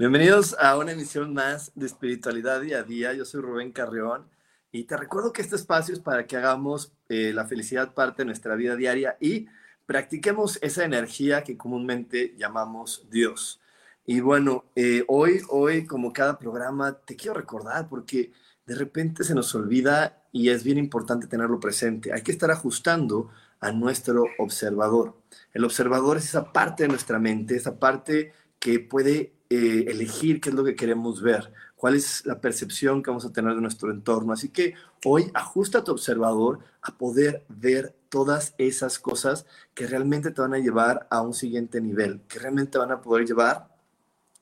[0.00, 3.12] Bienvenidos a una emisión más de Espiritualidad Día a Día.
[3.12, 4.30] Yo soy Rubén Carrión
[4.72, 8.24] y te recuerdo que este espacio es para que hagamos eh, la felicidad parte de
[8.24, 9.48] nuestra vida diaria y
[9.84, 13.60] practiquemos esa energía que comúnmente llamamos Dios.
[14.06, 18.32] Y bueno, eh, hoy, hoy, como cada programa, te quiero recordar porque
[18.64, 22.10] de repente se nos olvida y es bien importante tenerlo presente.
[22.14, 25.20] Hay que estar ajustando a nuestro observador.
[25.52, 30.50] El observador es esa parte de nuestra mente, esa parte que puede eh, elegir qué
[30.50, 33.90] es lo que queremos ver, cuál es la percepción que vamos a tener de nuestro
[33.90, 34.32] entorno.
[34.32, 34.74] Así que
[35.04, 40.58] hoy ajusta tu observador a poder ver todas esas cosas que realmente te van a
[40.58, 43.68] llevar a un siguiente nivel, que realmente van a poder llevar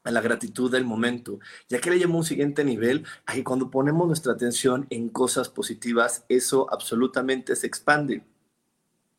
[0.05, 1.39] a la gratitud del momento.
[1.71, 6.25] Ya que le llamo un siguiente nivel, ahí cuando ponemos nuestra atención en cosas positivas,
[6.29, 8.25] eso absolutamente se expande.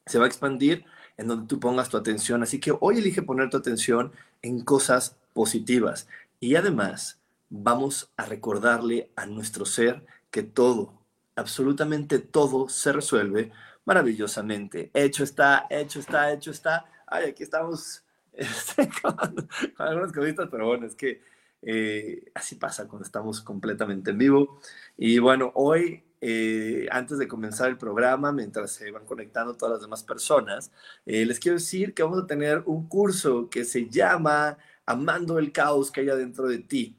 [0.06, 0.86] Se va a expandir
[1.18, 2.44] en donde tú pongas tu atención.
[2.44, 4.12] Así que hoy elige poner tu atención
[4.42, 6.08] en cosas positivas.
[6.40, 7.20] Y además
[7.50, 10.94] vamos a recordarle a nuestro ser que todo,
[11.36, 13.52] absolutamente todo se resuelve
[13.86, 14.92] maravillosamente.
[14.94, 16.86] Hecho está, hecho está, hecho está.
[17.08, 18.04] Ay, aquí estamos
[18.34, 21.22] este, con, algunas cositas, pero bueno, es que
[21.62, 24.60] eh, así pasa cuando estamos completamente en vivo.
[24.96, 29.82] Y bueno, hoy, eh, antes de comenzar el programa, mientras se van conectando todas las
[29.82, 30.72] demás personas,
[31.06, 34.58] eh, les quiero decir que vamos a tener un curso que se llama
[34.90, 36.96] amando el caos que hay adentro de ti.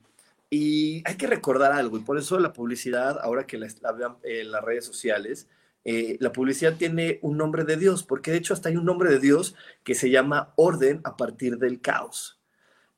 [0.49, 4.51] Y hay que recordar algo, y por eso la publicidad, ahora que la, vean en
[4.53, 5.49] las redes sociales,
[5.85, 9.11] eh, la publicidad tiene un nombre de Dios, porque de hecho hasta hay un nombre
[9.11, 12.39] de Dios que se llama orden a partir del caos.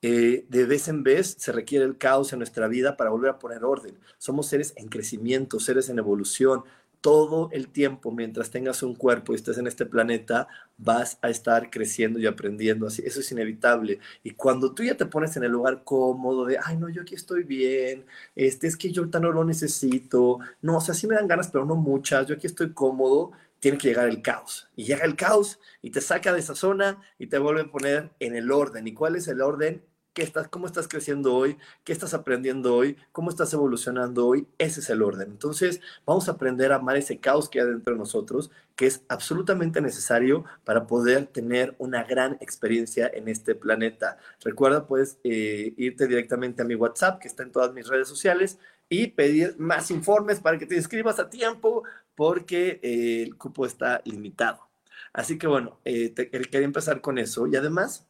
[0.02, 3.38] Eh, de vez en vez se requiere el caos en nuestra vida para volver a
[3.38, 3.98] poner orden.
[4.18, 6.64] Somos seres en crecimiento, seres en evolución,
[7.02, 10.48] todo el tiempo, mientras tengas un cuerpo y estés en este planeta,
[10.78, 12.86] vas a estar creciendo y aprendiendo.
[12.86, 13.98] Así, eso es inevitable.
[14.22, 17.16] Y cuando tú ya te pones en el lugar cómodo de, ay, no, yo aquí
[17.16, 21.28] estoy bien, este, es que yo no lo necesito, no, o sea, sí me dan
[21.28, 24.68] ganas, pero no muchas, yo aquí estoy cómodo, tiene que llegar el caos.
[24.76, 28.10] Y llega el caos y te saca de esa zona y te vuelve a poner
[28.20, 28.86] en el orden.
[28.86, 29.82] ¿Y cuál es el orden?
[30.12, 34.46] Qué estás, cómo estás creciendo hoy, qué estás aprendiendo hoy, cómo estás evolucionando hoy.
[34.58, 35.30] Ese es el orden.
[35.30, 39.02] Entonces, vamos a aprender a amar ese caos que hay dentro de nosotros, que es
[39.08, 44.18] absolutamente necesario para poder tener una gran experiencia en este planeta.
[44.42, 48.58] Recuerda, puedes eh, irte directamente a mi WhatsApp, que está en todas mis redes sociales,
[48.88, 51.84] y pedir más informes para que te inscribas a tiempo,
[52.14, 54.68] porque eh, el cupo está limitado.
[55.14, 57.46] Así que bueno, eh, quería empezar con eso.
[57.46, 58.06] Y además,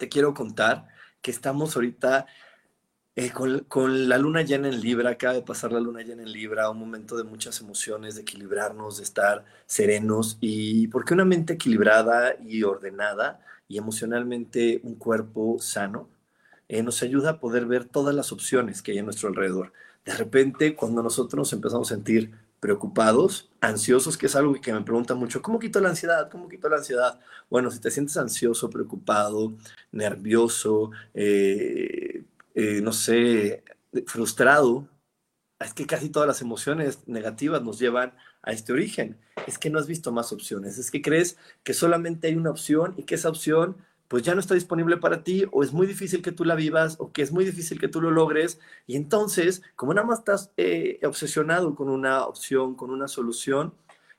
[0.00, 0.88] te quiero contar
[1.22, 2.26] que estamos ahorita
[3.16, 6.70] eh, con, la luna llena en Libra, acaba de pasar la luna llena en Libra,
[6.70, 12.34] un momento de muchas emociones, de equilibrarnos, de estar serenos y porque una mente equilibrada
[12.40, 16.08] y ordenada y emocionalmente un cuerpo sano
[16.68, 19.72] eh, nos ayuda a poder ver todas las opciones que hay a nuestro alrededor.
[20.04, 24.82] De repente, cuando nosotros nos empezamos a sentir preocupados, ansiosos, que es algo que me
[24.82, 26.30] preguntan mucho, ¿cómo quito la ansiedad?
[26.30, 27.18] ¿Cómo quito la ansiedad?
[27.48, 29.54] Bueno, si te sientes ansioso, preocupado,
[29.92, 32.24] nervioso, eh,
[32.54, 33.64] eh, no sé,
[34.06, 34.88] frustrado,
[35.58, 39.18] es que casi todas las emociones negativas nos llevan a este origen.
[39.46, 42.94] Es que no has visto más opciones, es que crees que solamente hay una opción
[42.96, 43.76] y que esa opción
[44.10, 46.96] pues ya no está disponible para ti o es muy difícil que tú la vivas
[46.98, 48.58] o que es muy difícil que tú lo logres.
[48.88, 53.72] Y entonces, como nada más estás eh, obsesionado con una opción, con una solución,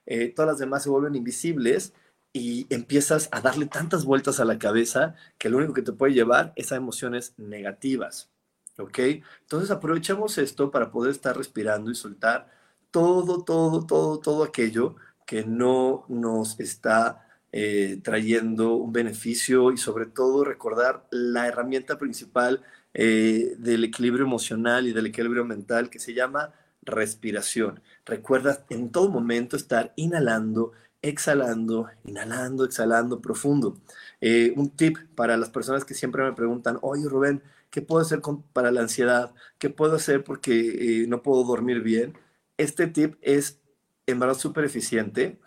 [0.06, 1.94] eh, todas las demás se vuelven invisibles
[2.32, 6.14] y empiezas a darle tantas vueltas a la cabeza que lo único que te puede
[6.14, 8.32] llevar es a emociones negativas.
[8.78, 8.98] ¿Ok?
[9.42, 12.50] Entonces aprovechemos esto para poder estar respirando y soltar
[12.92, 14.96] todo, todo, todo, todo aquello
[15.26, 22.62] que no nos está eh, trayendo un beneficio y sobre todo recordar la herramienta principal
[22.94, 27.82] eh, del equilibrio emocional y del equilibrio mental que se llama respiración.
[28.06, 30.72] Recuerda en todo momento estar inhalando,
[31.02, 33.78] exhalando, inhalando, exhalando profundo.
[34.22, 38.22] Eh, un tip para las personas que siempre me preguntan, oye Rubén, ¿qué puedo hacer
[38.54, 39.34] para la ansiedad?
[39.58, 42.18] ¿Qué puedo hacer porque no puedo dormir bien?
[42.58, 43.60] Este tip es
[44.08, 45.38] en verdad súper eficiente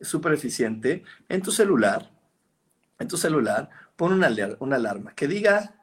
[0.00, 2.10] súper eficiente, en tu celular,
[2.98, 5.82] en tu celular, pon una, una alarma que diga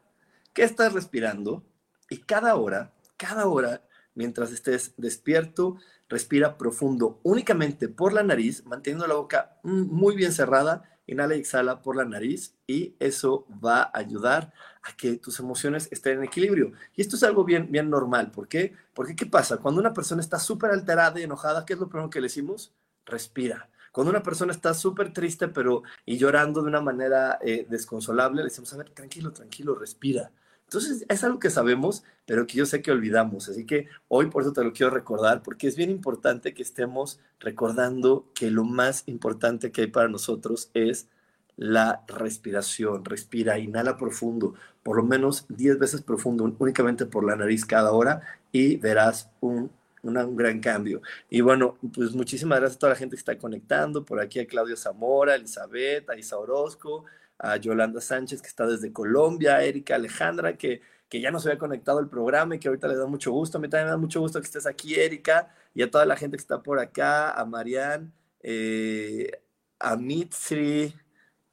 [0.53, 1.63] que estás respirando
[2.09, 3.81] y cada hora, cada hora,
[4.13, 5.77] mientras estés despierto,
[6.09, 11.81] respira profundo únicamente por la nariz, manteniendo la boca muy bien cerrada, inhala y exhala
[11.81, 16.73] por la nariz y eso va a ayudar a que tus emociones estén en equilibrio.
[16.95, 18.31] Y esto es algo bien, bien normal.
[18.31, 18.73] ¿Por qué?
[18.93, 19.57] Porque ¿qué pasa?
[19.57, 22.73] Cuando una persona está súper alterada y enojada, ¿qué es lo primero que le decimos?
[23.05, 23.69] Respira.
[23.93, 28.49] Cuando una persona está súper triste pero y llorando de una manera eh, desconsolable, le
[28.49, 30.31] decimos, a ver, tranquilo, tranquilo, respira.
[30.63, 33.49] Entonces es algo que sabemos, pero que yo sé que olvidamos.
[33.49, 37.19] Así que hoy por eso te lo quiero recordar, porque es bien importante que estemos
[37.39, 41.07] recordando que lo más importante que hay para nosotros es
[41.55, 43.05] la respiración.
[43.05, 48.23] Respira, inhala profundo, por lo menos 10 veces profundo, únicamente por la nariz cada hora,
[48.51, 49.69] y verás un
[50.03, 51.01] un gran cambio.
[51.29, 54.47] Y bueno, pues muchísimas gracias a toda la gente que está conectando, por aquí a
[54.47, 57.05] Claudio Zamora, Elizabeth, a Isa Orozco,
[57.37, 61.49] a Yolanda Sánchez que está desde Colombia, a Erika Alejandra que, que ya no se
[61.49, 63.57] había conectado al programa y que ahorita le da mucho gusto.
[63.57, 66.17] A mí también me da mucho gusto que estés aquí, Erika, y a toda la
[66.17, 68.11] gente que está por acá, a Marianne,
[68.41, 69.31] eh,
[69.79, 70.93] a Mitri,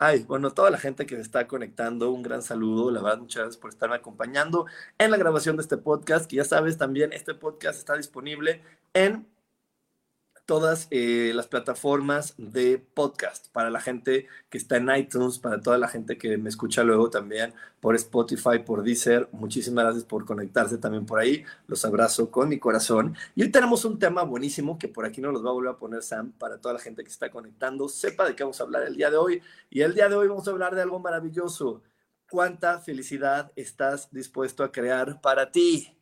[0.02, 3.43] Ay, bueno, toda la gente que se está conectando, un gran saludo, la verdad, muchas
[3.43, 4.64] gracias por estarme acompañando
[4.97, 8.62] en la grabación de este podcast, que ya sabes también, este podcast está disponible
[8.94, 9.29] en
[10.50, 15.79] todas eh, las plataformas de podcast para la gente que está en iTunes, para toda
[15.79, 19.29] la gente que me escucha luego también por Spotify, por Deezer.
[19.31, 21.44] Muchísimas gracias por conectarse también por ahí.
[21.69, 23.14] Los abrazo con mi corazón.
[23.37, 25.76] Y hoy tenemos un tema buenísimo que por aquí nos los va a volver a
[25.76, 27.88] poner Sam para toda la gente que está conectando.
[27.88, 29.41] Sepa de qué vamos a hablar el día de hoy.
[29.70, 31.81] Y el día de hoy vamos a hablar de algo maravilloso.
[32.29, 35.96] ¿Cuánta felicidad estás dispuesto a crear para ti?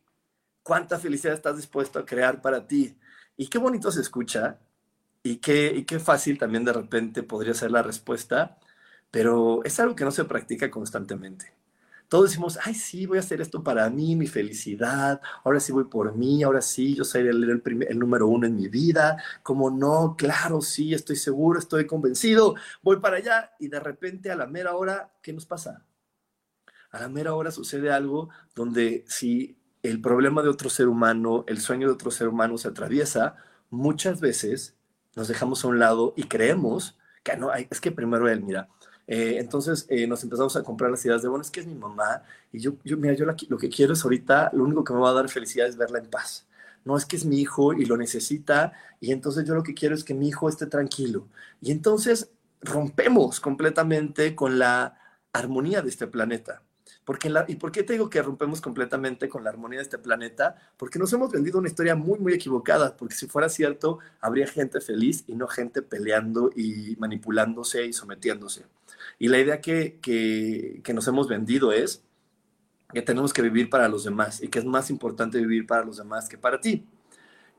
[0.63, 2.97] ¿Cuánta felicidad estás dispuesto a crear para ti?
[3.39, 4.59] Y qué bonito se escucha
[5.23, 8.59] y qué, y qué fácil también de repente podría ser la respuesta,
[9.11, 11.53] pero es algo que no se practica constantemente.
[12.09, 15.85] Todos decimos, ay, sí, voy a hacer esto para mí, mi felicidad, ahora sí voy
[15.85, 17.63] por mí, ahora sí, yo soy el,
[17.97, 23.17] número uno en mi vida, como no, claro, sí, estoy seguro, estoy convencido, voy para
[23.17, 25.85] allá y de repente a la mera hora, ¿qué nos pasa?
[26.91, 31.59] A la mera hora sucede algo donde si el problema de otro ser humano, el
[31.59, 33.35] sueño de otro ser humano se atraviesa,
[33.69, 34.75] muchas veces
[35.15, 38.69] nos dejamos a un lado y creemos que no, es que primero él, mira.
[39.07, 41.73] Eh, entonces eh, nos empezamos a comprar las ideas de, bueno, es que es mi
[41.75, 42.21] mamá
[42.51, 45.09] y yo, yo mira, yo lo que quiero es ahorita, lo único que me va
[45.09, 46.47] a dar felicidad es verla en paz.
[46.85, 49.95] No es que es mi hijo y lo necesita y entonces yo lo que quiero
[49.95, 51.27] es que mi hijo esté tranquilo.
[51.61, 52.31] Y entonces
[52.61, 54.97] rompemos completamente con la
[55.33, 56.63] armonía de este planeta.
[57.05, 60.55] Porque ¿Y por qué te digo que rompemos completamente con la armonía de este planeta?
[60.77, 64.79] Porque nos hemos vendido una historia muy, muy equivocada, porque si fuera cierto, habría gente
[64.79, 68.65] feliz y no gente peleando y manipulándose y sometiéndose.
[69.17, 72.03] Y la idea que, que, que nos hemos vendido es
[72.93, 75.97] que tenemos que vivir para los demás y que es más importante vivir para los
[75.97, 76.85] demás que para ti.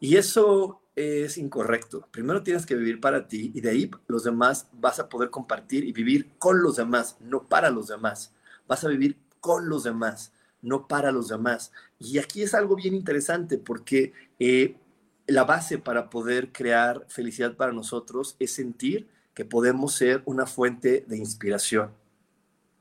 [0.00, 2.06] Y eso es incorrecto.
[2.10, 5.84] Primero tienes que vivir para ti y de ahí los demás vas a poder compartir
[5.84, 8.32] y vivir con los demás, no para los demás.
[8.66, 10.32] Vas a vivir con los demás,
[10.62, 11.72] no para los demás.
[11.98, 14.76] Y aquí es algo bien interesante porque eh,
[15.26, 21.04] la base para poder crear felicidad para nosotros es sentir que podemos ser una fuente
[21.06, 21.92] de inspiración.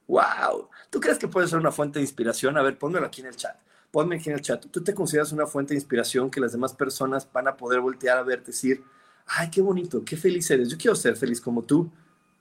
[0.07, 0.69] ¡Wow!
[0.89, 2.57] ¿Tú crees que puede ser una fuente de inspiración?
[2.57, 3.55] A ver, pónmelo aquí en el chat.
[3.91, 4.65] Ponme aquí en el chat.
[4.65, 8.17] ¿Tú te consideras una fuente de inspiración que las demás personas van a poder voltear
[8.17, 8.83] a verte decir,
[9.25, 10.69] ay, qué bonito, qué feliz eres?
[10.69, 11.91] Yo quiero ser feliz como tú.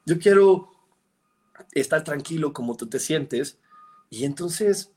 [0.07, 0.73] Yo quiero
[1.73, 3.59] estar tranquilo como tú te sientes.
[4.11, 4.93] Y entonces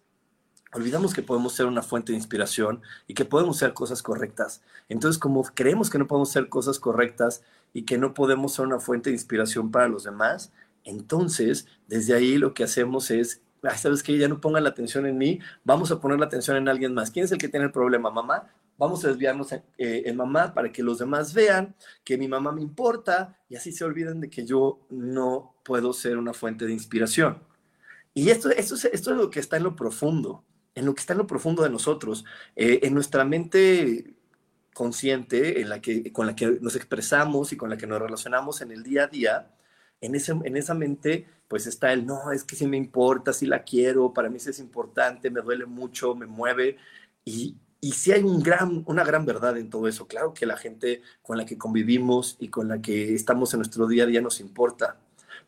[0.74, 4.62] olvidamos que podemos ser una fuente de inspiración y que podemos ser cosas correctas.
[4.89, 8.80] Entonces, como creemos que no podemos ser cosas correctas y que no podemos ser una
[8.80, 10.51] fuente de inspiración para los demás,
[10.84, 13.41] entonces, desde ahí lo que hacemos es,
[13.77, 16.68] sabes que ya no pongan la atención en mí, vamos a poner la atención en
[16.68, 17.12] alguien más.
[17.12, 18.10] ¿Quién es el que tiene el problema?
[18.10, 18.50] Mamá.
[18.77, 22.51] Vamos a desviarnos en, eh, en mamá para que los demás vean que mi mamá
[22.51, 26.74] me importa y así se olviden de que yo no puedo ser una fuente de
[26.74, 27.38] inspiración.
[28.13, 30.44] Y esto, esto, es, esto es lo que está en lo profundo,
[30.75, 32.25] en lo que está en lo profundo de nosotros,
[32.56, 34.15] eh, en nuestra mente
[34.74, 38.62] consciente, en la que, con la que nos expresamos y con la que nos relacionamos
[38.62, 39.51] en el día a día,
[40.01, 43.46] en, ese, en esa mente pues está el, no, es que sí me importa, sí
[43.46, 46.77] la quiero, para mí sí es importante, me duele mucho, me mueve.
[47.25, 50.08] Y, y sí hay un gran, una gran verdad en todo eso.
[50.08, 53.86] Claro que la gente con la que convivimos y con la que estamos en nuestro
[53.88, 54.98] día a día nos importa,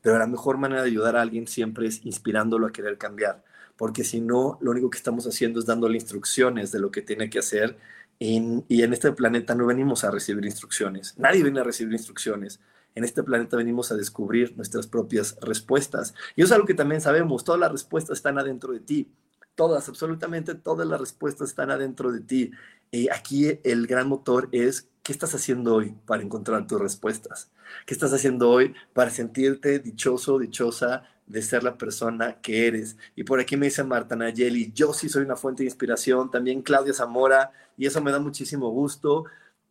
[0.03, 3.43] pero la mejor manera de ayudar a alguien siempre es inspirándolo a querer cambiar,
[3.77, 7.31] porque si no, lo único que estamos haciendo es dándole instrucciones de lo que tiene
[7.31, 7.77] que hacer.
[8.19, 12.59] y en este planeta no venimos a recibir instrucciones, nadie viene a recibir instrucciones
[12.95, 16.13] en este planeta venimos a descubrir nuestras propias respuestas.
[16.35, 19.11] Y eso es algo que también sabemos, todas las respuestas están adentro de ti.
[19.55, 22.51] Todas, absolutamente todas las respuestas están adentro de ti.
[22.91, 27.51] Y aquí el gran motor es, ¿qué estás haciendo hoy para encontrar tus respuestas?
[27.85, 32.97] ¿Qué estás haciendo hoy para sentirte dichoso, dichosa de ser la persona que eres?
[33.15, 36.61] Y por aquí me dice Marta Nayeli, yo sí soy una fuente de inspiración, también
[36.61, 39.25] Claudia Zamora, y eso me da muchísimo gusto.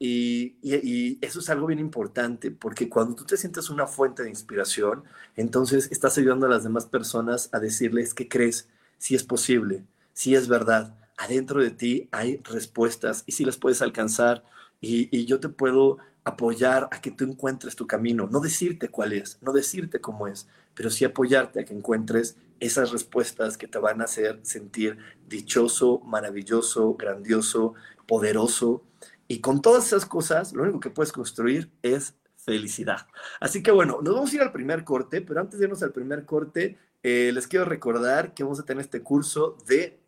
[0.05, 5.05] Y, eso es algo bien importante, porque cuando tú te sientes una fuente de inspiración,
[5.37, 8.69] entonces estás ayudando a las demás personas a decirles que crees,
[9.03, 10.95] si es posible, si es verdad.
[11.17, 14.45] Adentro de ti hay respuestas y si las puedes alcanzar.
[14.81, 19.39] Y, yo te puedo apoyar a que tú encuentres tu camino, no decirte cuál es,
[19.41, 24.01] no decirte cómo es, pero sí apoyarte a que encuentres esas respuestas que te van
[24.01, 27.75] a hacer sentir dichoso, maravilloso, grandioso,
[28.07, 28.85] poderoso
[29.27, 33.09] y con todas esas cosas, lo único que puedes construir es felicidad.
[33.41, 35.93] Así que bueno, nos vamos a ir al primer corte, pero antes de irnos al
[35.93, 39.99] primer corte, eh, les quiero recordar que vamos a tener este curso de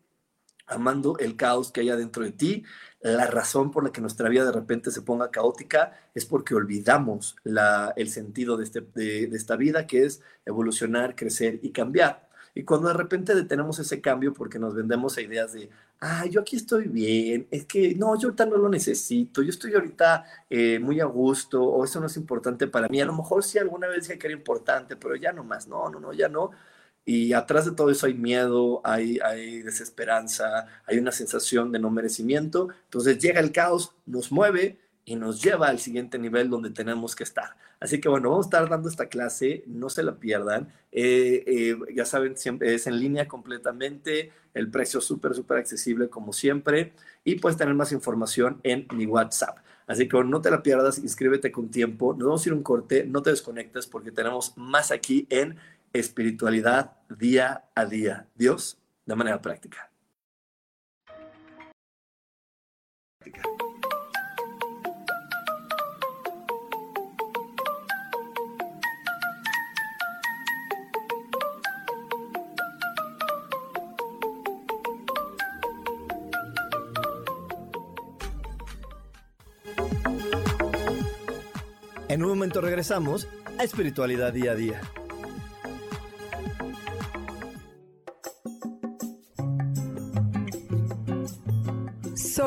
[0.67, 2.63] amando el caos que hay adentro de ti.
[3.01, 7.35] La razón por la que nuestra vida de repente se ponga caótica es porque olvidamos
[7.95, 12.25] el sentido de, este, de esta vida, que es evolucionar, crecer y cambiar.
[12.55, 16.39] Y cuando de repente detenemos ese cambio porque nos vendemos a ideas de, ah, yo
[16.39, 20.79] aquí estoy bien, es que no, yo ahorita no lo necesito, yo estoy ahorita eh,
[20.79, 23.01] muy a gusto, o eso no es importante para mí.
[23.01, 25.89] A lo mejor sí alguna vez dije que era importante, pero ya no más, no,
[25.89, 26.51] no, no, ya no.
[27.05, 31.91] Y atrás de todo eso hay miedo, hay, hay desesperanza, hay una sensación de no
[31.91, 32.69] merecimiento.
[32.85, 37.23] Entonces llega el caos, nos mueve y nos lleva al siguiente nivel donde tenemos que
[37.23, 37.55] estar.
[37.79, 40.73] Así que bueno, vamos a estar dando esta clase, no se la pierdan.
[40.91, 46.33] Eh, eh, ya saben, siempre es en línea completamente, el precio súper, súper accesible como
[46.33, 46.93] siempre
[47.23, 49.59] y puedes tener más información en mi WhatsApp.
[49.87, 53.05] Así que no te la pierdas, inscríbete con tiempo, nos vamos a ir un corte,
[53.05, 55.57] no te desconectes porque tenemos más aquí en
[55.95, 58.27] espiritualidad día a día.
[58.35, 59.91] Dios de manera práctica.
[82.07, 83.27] En un momento regresamos
[83.59, 84.81] a Espiritualidad Día a Día.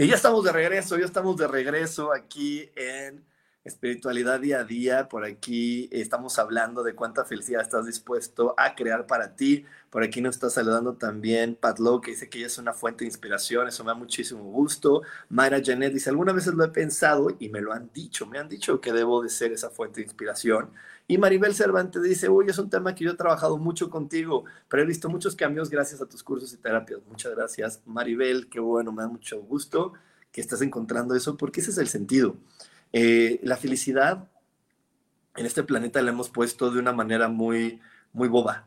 [0.00, 3.26] Y ya estamos de regreso, ya estamos de regreso aquí en
[3.68, 5.08] espiritualidad día a día.
[5.08, 9.64] Por aquí estamos hablando de cuánta felicidad estás dispuesto a crear para ti.
[9.90, 13.04] Por aquí nos está saludando también Pat Lowe, que dice que ella es una fuente
[13.04, 13.68] de inspiración.
[13.68, 15.02] Eso me da muchísimo gusto.
[15.28, 18.26] Mayra Janet dice, algunas veces lo he pensado y me lo han dicho.
[18.26, 20.70] Me han dicho que debo de ser esa fuente de inspiración.
[21.06, 24.82] Y Maribel Cervantes dice, uy, es un tema que yo he trabajado mucho contigo, pero
[24.82, 27.00] he visto muchos cambios gracias a tus cursos y terapias.
[27.08, 28.48] Muchas gracias, Maribel.
[28.50, 29.94] Qué bueno, me da mucho gusto
[30.32, 32.36] que estás encontrando eso, porque ese es el sentido.
[32.92, 34.28] Eh, la felicidad
[35.36, 37.80] en este planeta la hemos puesto de una manera muy,
[38.12, 38.66] muy boba.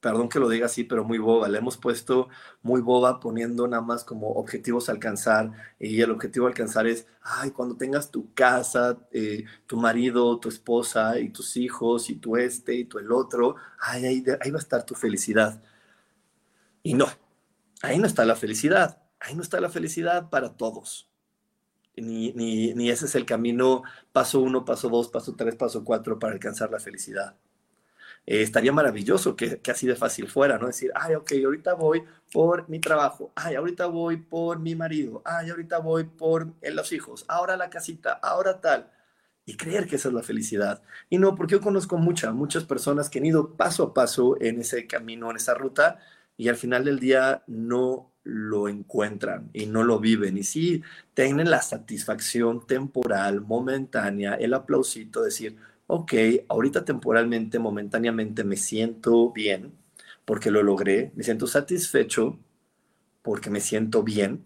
[0.00, 1.48] Perdón que lo diga así, pero muy boba.
[1.48, 2.28] La hemos puesto
[2.62, 5.52] muy boba poniendo nada más como objetivos a alcanzar.
[5.78, 10.48] Y el objetivo a alcanzar es, ay, cuando tengas tu casa, eh, tu marido, tu
[10.48, 14.58] esposa y tus hijos y tu este y tu el otro, ay, ahí, ahí va
[14.58, 15.62] a estar tu felicidad.
[16.82, 17.06] Y no,
[17.82, 19.02] ahí no está la felicidad.
[19.20, 21.07] Ahí no está la felicidad para todos
[22.00, 26.70] ni, ese es el camino paso uno, paso dos, paso tres, paso cuatro para alcanzar
[26.70, 27.36] la felicidad.
[28.26, 30.66] Eh, estaría maravilloso que, así de fácil fuera, ¿no?
[30.66, 35.50] Decir, ay, ok, ahorita voy por mi trabajo, ay, ahorita voy por mi marido, ay,
[35.50, 38.90] ahorita voy por los hijos, ahora la casita, ahora tal.
[39.46, 40.82] Y creer que esa es la felicidad.
[41.08, 44.60] Y no, porque yo conozco muchas, muchas personas que han ido paso a paso en
[44.60, 45.98] ese camino, en esa ruta,
[46.36, 50.36] y al final del día no lo encuentran y no lo viven.
[50.36, 50.82] Y sí
[51.14, 55.56] tienen la satisfacción temporal, momentánea, el aplausito, decir,
[55.86, 56.12] ok,
[56.48, 59.72] ahorita temporalmente, momentáneamente me siento bien
[60.26, 62.38] porque lo logré, me siento satisfecho
[63.22, 64.44] porque me siento bien,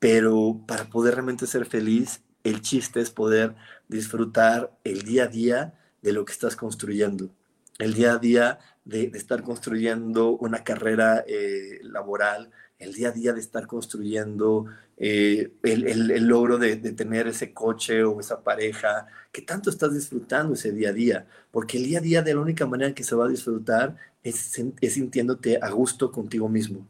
[0.00, 3.54] pero para poder realmente ser feliz, el chiste es poder
[3.88, 7.30] disfrutar el día a día de lo que estás construyendo,
[7.78, 13.32] el día a día de, estar construyendo una carrera eh, laboral, el día a día
[13.32, 19.70] de estar construyendo eh, el, logro de, tener ese coche o esa pareja, que tanto
[19.70, 22.94] estás disfrutando ese día a día, porque el día a día de la única manera
[22.94, 26.86] que se va a disfrutar es, sintiéndote a gusto contigo mismo,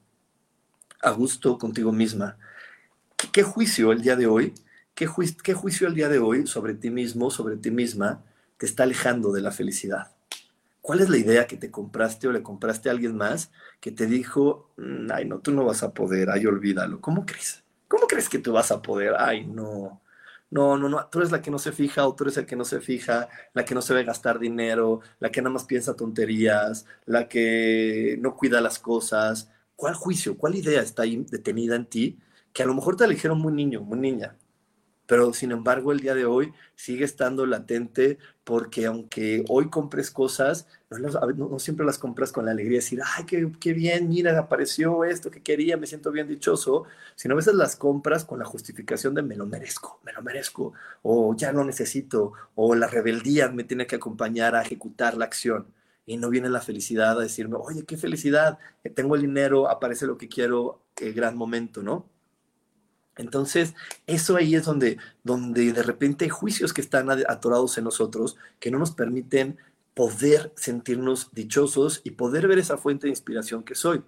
[1.03, 2.39] a gusto contigo misma.
[3.33, 4.55] ¿Qué, juicio el día de hoy?
[4.95, 5.09] ¿Qué,
[5.43, 8.25] ¿Qué juicio el día de hoy sobre ti mismo, sobre ti misma,
[8.57, 10.18] te está alejando de la felicidad?
[10.89, 14.07] ¿Cuál es la idea que te compraste o le compraste a alguien más que te
[14.07, 16.99] dijo, mm, ay, no, tú no vas a poder, ay, olvídalo?
[17.03, 17.63] ¿Cómo crees?
[17.89, 19.15] ¿Cómo crees que tú vas a poder?
[19.19, 20.01] Ay, no.
[20.51, 22.57] No, no, no, tú eres la que no se fija o tú eres el que
[22.57, 25.95] no se fija, la que no se ve gastar dinero, la que nada más piensa
[25.95, 29.51] tonterías, la que no cuida las cosas.
[29.77, 32.19] ¿Cuál juicio, cuál idea está ahí detenida en ti
[32.55, 34.39] que a lo mejor te eligieron muy niño, muy niña?
[35.09, 40.69] Pero sin embargo el día de hoy sigue estando latente porque aunque hoy compres cosas,
[40.91, 45.05] no, siempre las compras con la alegría de decir, ay, qué, qué, bien, mira, apareció
[45.05, 49.15] esto que quería, me siento bien dichoso, sino a veces las compras con la justificación
[49.15, 53.65] de me lo merezco, me lo merezco, o ya lo necesito, o la rebeldía me
[53.65, 55.67] tiene que acompañar a ejecutar la acción.
[56.05, 58.59] Y no viene la felicidad a decirme, oye, qué felicidad,
[58.95, 62.07] tengo el dinero, aparece lo que quiero, qué gran momento, ¿no?
[63.19, 63.75] Entonces,
[64.07, 68.71] eso ahí es donde, donde de repente hay juicios que están atorados en nosotros que
[68.71, 69.59] no nos permiten
[69.95, 74.03] poder sentirnos dichosos y poder ver esa fuente de inspiración que soy.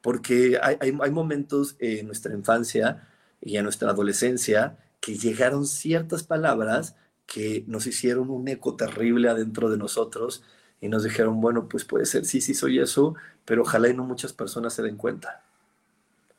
[0.00, 3.08] Porque hay, hay, momentos en nuestra infancia
[3.40, 6.94] y en nuestra adolescencia que llegaron ciertas palabras
[7.26, 10.44] que nos hicieron un eco terrible adentro de nosotros
[10.80, 14.04] y nos dijeron, bueno, pues puede ser, sí, sí soy eso, pero ojalá y no
[14.04, 15.42] muchas personas se den cuenta.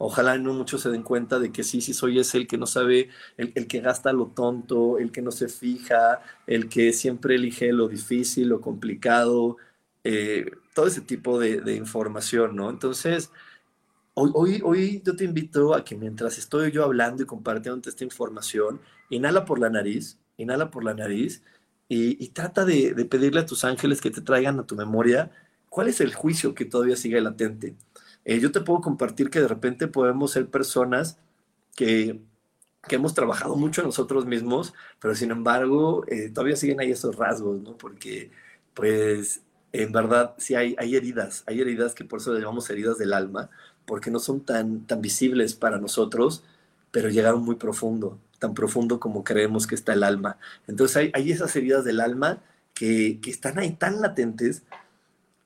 [0.01, 2.65] Ojalá no muchos se den cuenta de que sí, sí soy ese el que no
[2.67, 7.73] sabe, el, que gasta lo tonto, el que no se fija, el que siempre elige
[7.73, 9.57] lo difícil, lo complicado,
[10.05, 12.69] eh, todo ese tipo de, información, ¿no?
[12.69, 13.31] Entonces,
[14.13, 18.05] hoy, hoy, hoy yo te invito a que mientras estoy yo hablando y compartiendo esta
[18.05, 21.43] información, inhala por la nariz, inhala por la nariz
[21.89, 25.31] y, trata de pedirle a tus ángeles que te traigan a tu memoria
[25.69, 27.75] cuál es el juicio que todavía sigue latente
[28.29, 31.17] eh, yo te puedo compartir que de repente podemos ser personas
[31.75, 32.21] que,
[32.87, 37.59] que hemos trabajado mucho nosotros mismos, pero sin embargo eh, todavía siguen ahí esos rasgos,
[37.63, 37.75] ¿no?
[37.75, 38.29] Porque
[38.75, 42.99] pues en verdad sí hay, hay heridas, hay heridas que por eso le llamamos heridas
[42.99, 43.49] del alma,
[43.87, 46.43] porque no son tan, tan visibles para nosotros,
[46.91, 50.37] pero llegaron muy profundo, tan profundo como creemos que está el alma.
[50.67, 52.43] Entonces hay, hay esas heridas del alma
[52.75, 54.61] que, que están ahí tan latentes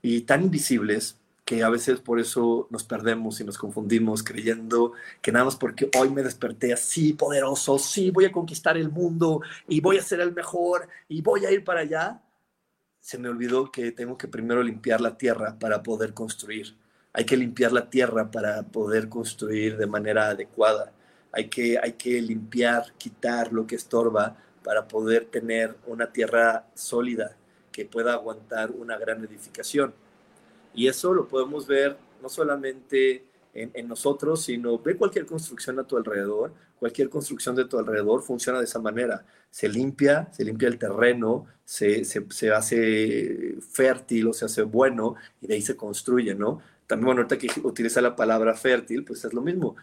[0.02, 5.32] y tan invisibles que a veces por eso nos perdemos y nos confundimos creyendo que
[5.32, 9.82] nada más porque hoy me desperté así poderoso, sí, voy a conquistar el mundo y
[9.82, 12.22] voy a ser el mejor y voy a ir para allá,
[13.04, 16.78] se me olvidó que tengo que primero limpiar la tierra para poder construir.
[17.12, 20.94] Hay que limpiar la tierra para poder construir de manera adecuada.
[21.34, 27.36] Hay que, hay que limpiar, quitar lo que estorba para poder tener una tierra sólida
[27.74, 29.94] que pueda aguantar una gran edificación.
[30.74, 35.98] Y eso lo podemos ver no solamente en, nosotros, sino ve cualquier construcción a tu
[35.98, 39.26] alrededor, cualquier construcción de tu alrededor funciona de esa manera.
[39.52, 45.48] Se limpia, se limpia el terreno, se, se, hace fértil o se hace bueno y
[45.48, 46.62] de ahí se construye, ¿no?
[46.88, 49.76] También, bueno, ahorita que utiliza la palabra fértil, pues es lo mismo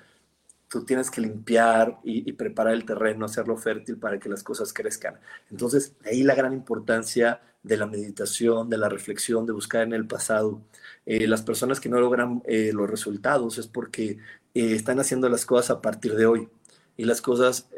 [0.70, 5.18] tú tienes que limpiar y, preparar el terreno, hacerlo fértil para que las cosas crezcan.
[5.50, 10.06] Entonces, ahí la gran importancia de la meditación, de la reflexión, de buscar en el
[10.06, 10.62] pasado.
[11.06, 14.18] Eh, las personas que no logran eh, los resultados es porque
[14.54, 16.48] eh, están haciendo las cosas a partir de hoy.
[16.96, 17.68] Y las cosas,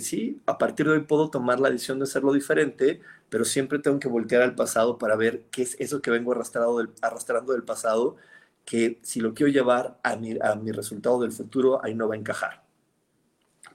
[0.00, 3.98] sí, a partir de hoy puedo tomar la decisión de hacerlo diferente, pero siempre tengo
[3.98, 8.16] que voltear al pasado para ver qué es eso que vengo arrastrando del pasado
[8.64, 12.14] que si lo quiero llevar a mi, a mi resultado del futuro, ahí no va
[12.14, 12.62] a encajar.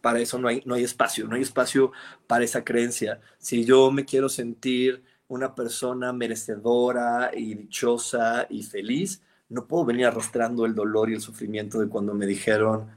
[0.02, 1.92] Para eso no hay, no hay espacio, no hay espacio
[2.28, 3.20] para esa creencia.
[3.38, 10.06] Si yo me quiero sentir una persona merecedora y dichosa y feliz, no puedo venir
[10.06, 12.90] arrastrando el dolor y el sufrimiento de cuando me dijeron,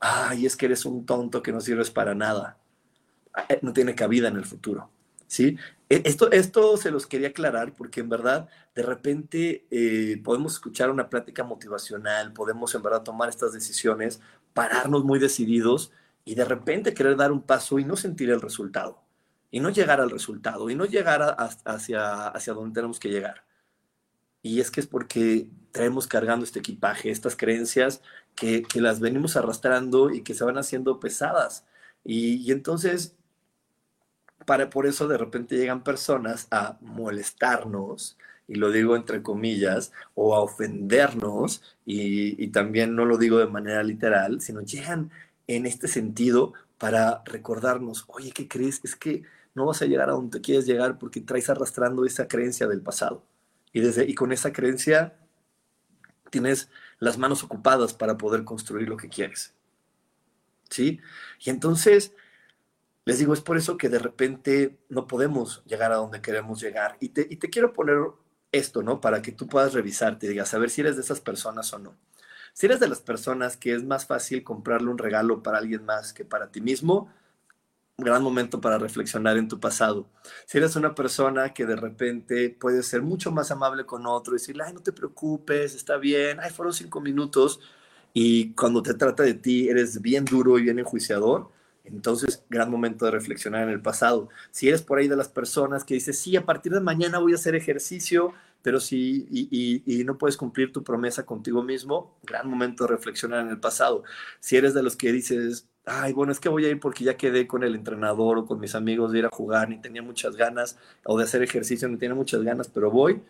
[0.00, 2.58] ay, es que eres un tonto que no sirves para nada.
[3.48, 4.90] Eh, no tiene cabida en el futuro.
[5.26, 5.56] ¿sí?
[5.88, 10.90] E, esto, esto se los quería aclarar porque en verdad de repente eh, podemos escuchar
[10.90, 14.20] una plática motivacional, podemos en verdad tomar estas decisiones,
[14.54, 15.92] pararnos muy decididos
[16.24, 19.02] y de repente querer dar un paso y no sentir el resultado,
[19.50, 23.44] y no llegar al resultado, y no llegar hacia, hacia donde tenemos que llegar.
[24.42, 28.02] Y es que es porque traemos cargando este equipaje, estas creencias
[28.34, 31.66] que, que las venimos arrastrando y que se van haciendo pesadas.
[32.04, 33.16] Y, y entonces
[34.46, 38.16] para, por eso de repente llegan personas a molestarnos,
[38.48, 43.82] y lo digo entre comillas, o a ofendernos, y, también no lo digo de manera
[43.82, 45.10] literal, sino llegan
[45.48, 48.80] en este sentido para recordarnos, oye, ¿qué crees?
[48.84, 49.22] Es que
[49.54, 53.24] no vas a llegar a donde quieres llegar porque traes arrastrando esa creencia del pasado.
[53.72, 55.18] Y, desde, y con esa creencia
[56.30, 59.54] tienes las manos ocupadas para poder construir lo que quieres.
[60.68, 61.00] ¿Sí?
[61.40, 62.12] Y entonces
[63.06, 66.96] les digo, es por eso que de repente no podemos llegar a donde queremos llegar.
[66.98, 67.98] Y te, y te quiero poner
[68.50, 69.00] esto, ¿no?
[69.00, 71.78] Para que tú puedas revisarte y digas, a ver si eres de esas personas o
[71.78, 71.96] no.
[72.56, 76.14] Si eres de las personas que es más fácil comprarle un regalo para alguien más
[76.14, 77.12] que para ti mismo,
[77.98, 80.08] gran momento para reflexionar en tu pasado.
[80.46, 84.38] Si eres una persona que de repente puede ser mucho más amable con otro y
[84.38, 87.60] decirle, ay, no te preocupes, está bien, ay, fueron cinco minutos,
[88.14, 91.50] y cuando te trata de ti eres bien duro y bien enjuiciador,
[91.84, 94.30] entonces, gran momento de reflexionar en el pasado.
[94.50, 97.32] Si eres por ahí de las personas que dices, sí, a partir de mañana voy
[97.32, 98.32] a hacer ejercicio,
[98.66, 103.50] pero si y, no puedes cumplir tu promesa contigo mismo, gran momento de reflexionar en
[103.50, 104.02] el pasado.
[104.40, 107.16] Si eres de los que dices, ay, bueno, es que voy a ir porque ya
[107.16, 110.34] quedé con el entrenador o con mis amigos de ir a jugar, ni tenía muchas
[110.34, 113.22] ganas, o de hacer ejercicio, ni tenía muchas ganas, pero voy,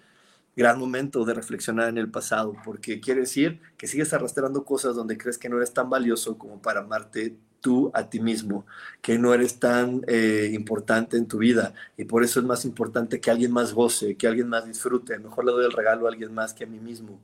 [0.57, 5.19] gran momento de reflexionar en el pasado, porque quiere decir que sigues arrastrando cosas donde
[5.19, 8.67] crees que no eres tan valioso como para amarte tú a ti mismo,
[9.03, 13.21] que no eres tan eh, importante en tu vida y por eso es más importante
[13.21, 15.19] que alguien más goce, que alguien más disfrute.
[15.19, 17.21] Mejor le doy el regalo a alguien más que a mí mismo.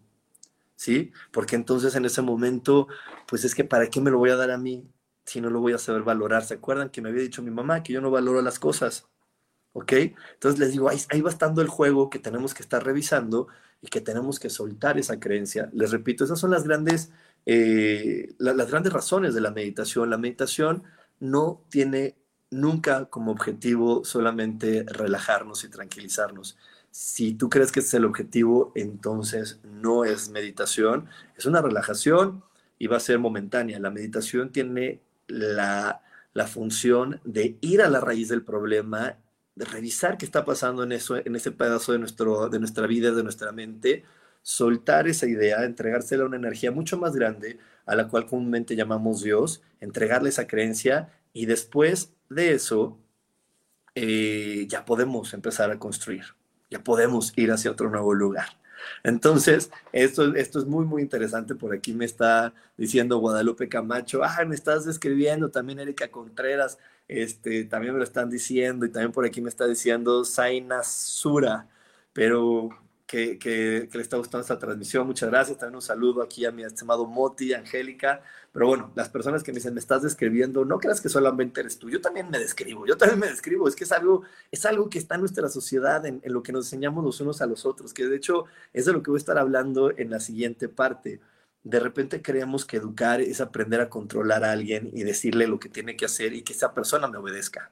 [0.77, 1.12] ¿Sí?
[1.31, 2.88] Porque entonces en ese momento,
[3.29, 4.85] pues es que ¿para qué me lo voy a dar a mí
[5.25, 6.45] si no lo voy a saber valorar?
[6.45, 9.12] ¿Se acuerdan que me había dicho mi mamá que yo no valoro las cosas?
[9.72, 9.92] ¿Ok?
[10.35, 13.48] Entonces les digo, ahí, ahí va estando el juego que tenemos que estar revisando
[13.80, 15.70] y que tenemos que soltar esa creencia.
[15.72, 17.11] Les repito, esas son las grandes
[17.46, 20.11] eh, las grandes razones de la meditación.
[20.11, 20.85] La meditación
[21.20, 22.16] no tiene
[22.50, 26.56] nunca como objetivo solamente relajarnos y tranquilizarnos.
[26.90, 32.44] Si tú crees que ese es el objetivo, entonces no es meditación, es una relajación
[32.78, 33.78] y va a ser momentánea.
[33.80, 36.02] La meditación tiene la,
[36.35, 39.16] la función de ir a la raíz del problema,
[39.55, 43.11] de revisar qué está pasando en, eso, en ese pedazo de, nuestro, de nuestra vida,
[43.12, 44.05] de nuestra mente,
[44.43, 49.23] soltar esa idea, entregársela a una energía mucho más grande, a la cual comúnmente llamamos
[49.23, 52.99] Dios, entregarle esa creencia y después de eso
[53.95, 56.25] eh, ya podemos empezar a construir,
[56.71, 58.62] ya podemos ir hacia otro nuevo lugar.
[59.05, 61.55] Entonces, esto, esto es muy, muy interesante.
[61.55, 66.79] Por aquí me está diciendo Guadalupe Camacho, ah, me estás describiendo, también Erika Contreras,
[67.20, 71.68] este, también me lo están diciendo, y también por aquí me está diciendo Zaina Sura,
[72.12, 72.70] pero
[73.12, 75.07] que, que, le está gustando esta transmisión.
[75.07, 75.59] Muchas gracias.
[75.59, 78.22] También un saludo aquí a mi estimado Moti, Angélica.
[78.53, 81.79] Pero bueno, las personas que me dicen, me estás describiendo, no creas que solamente eres
[81.79, 81.90] tú.
[81.90, 83.68] Yo también me describo, yo también me describo.
[83.68, 86.53] Es que es algo, es algo que está en nuestra sociedad, en, en lo que
[86.53, 89.18] nos enseñamos los unos a los otros, que de hecho es de lo que voy
[89.18, 91.20] a estar hablando en la siguiente parte.
[91.64, 95.68] De repente creemos que educar es aprender a controlar a alguien y decirle lo que
[95.68, 97.70] tiene que hacer y que esa persona me obedezca.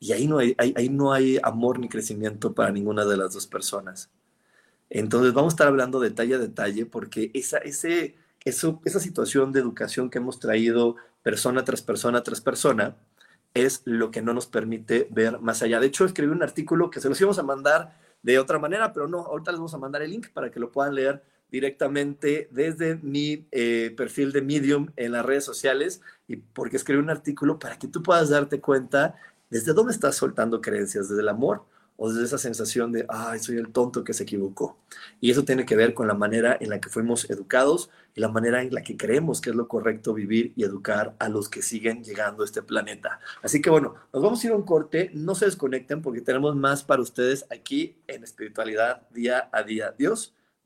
[0.00, 3.46] Y ahí no hay, ahí no hay amor ni crecimiento para ninguna de las dos
[3.46, 4.10] personas.
[4.90, 9.60] Entonces vamos a estar hablando detalle a detalle porque esa, ese, eso, esa situación de
[9.60, 12.96] educación que hemos traído persona tras persona tras persona
[13.54, 15.80] es lo que no nos permite ver más allá.
[15.80, 19.08] De hecho, escribí un artículo que se los íbamos a mandar de otra manera, pero
[19.08, 22.96] no, ahorita les vamos a mandar el link para que lo puedan leer directamente desde
[22.96, 27.78] mi eh, perfil de Medium en las redes sociales y porque escribí un artículo para
[27.78, 29.14] que tú puedas darte cuenta
[29.50, 31.64] desde dónde estás soltando creencias, desde el amor
[32.00, 34.78] o desde esa sensación de, ay, soy el tonto que se equivocó.
[35.20, 38.28] Y eso tiene que ver con la manera en la que fuimos educados y la
[38.28, 41.60] manera en la que creemos que es lo correcto vivir y educar a los que
[41.60, 43.18] siguen llegando a este planeta.
[43.42, 46.54] Así que bueno, nos vamos a ir a un corte, no se desconecten porque tenemos
[46.54, 49.92] más para ustedes aquí en espiritualidad día a día.
[49.98, 50.36] Dios,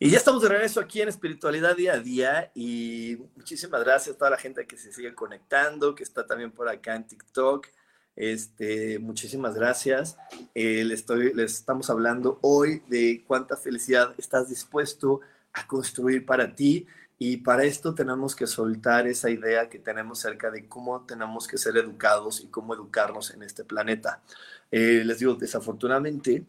[0.00, 4.18] Y ya estamos de regreso aquí en Espiritualidad Día a Día y muchísimas gracias a
[4.18, 7.66] toda la gente que se sigue conectando, que está también por acá en TikTok.
[8.14, 10.16] Este, muchísimas gracias.
[10.54, 15.20] Eh, les, estoy, les estamos hablando hoy de cuánta felicidad estás dispuesto
[15.52, 16.86] a construir para ti
[17.18, 21.58] y para esto tenemos que soltar esa idea que tenemos acerca de cómo tenemos que
[21.58, 24.22] ser educados y cómo educarnos en este planeta.
[24.70, 26.44] Eh, les digo, desafortunadamente,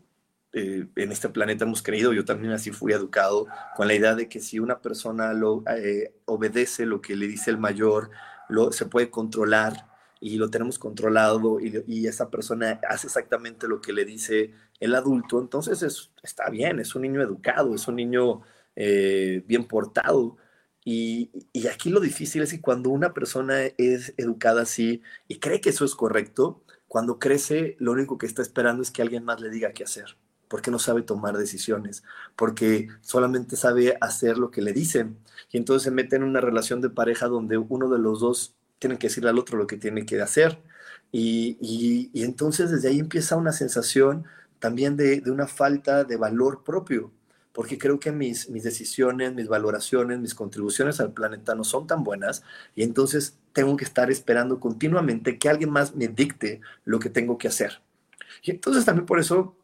[0.52, 4.28] eh, en este planeta hemos creído, yo también así fui educado, con la idea de
[4.28, 8.10] que si una persona lo, eh, obedece lo que le dice el mayor,
[8.50, 9.88] lo, se puede controlar
[10.20, 15.40] y lo tenemos controlado y, esa persona hace exactamente lo que le dice el adulto,
[15.40, 18.42] entonces es, está bien, es un niño educado, es un niño
[18.76, 20.38] eh, bien portado.
[20.86, 25.62] Y, y aquí lo difícil es que cuando una persona es educada así y cree
[25.62, 29.42] que eso es correcto, cuando crece, lo único que está esperando es que alguien más
[29.42, 30.18] le diga qué hacer
[30.50, 32.04] porque no sabe tomar decisiones,
[32.36, 35.18] porque solamente sabe hacer lo que le dicen.
[35.52, 38.98] Y entonces se mete en una relación de pareja donde uno de los dos tiene
[38.98, 40.62] que decirle al otro lo que tiene que hacer.
[41.12, 44.26] Y, entonces desde ahí empieza una sensación
[44.60, 47.12] también de, de, una falta de valor propio,
[47.54, 52.04] porque creo que mis, mis decisiones, mis valoraciones, mis contribuciones al planeta no son tan
[52.04, 52.44] buenas
[52.76, 57.38] y entonces tengo que estar esperando continuamente que alguien más me dicte lo que tengo
[57.38, 57.82] que hacer.
[58.44, 59.56] Y entonces también por eso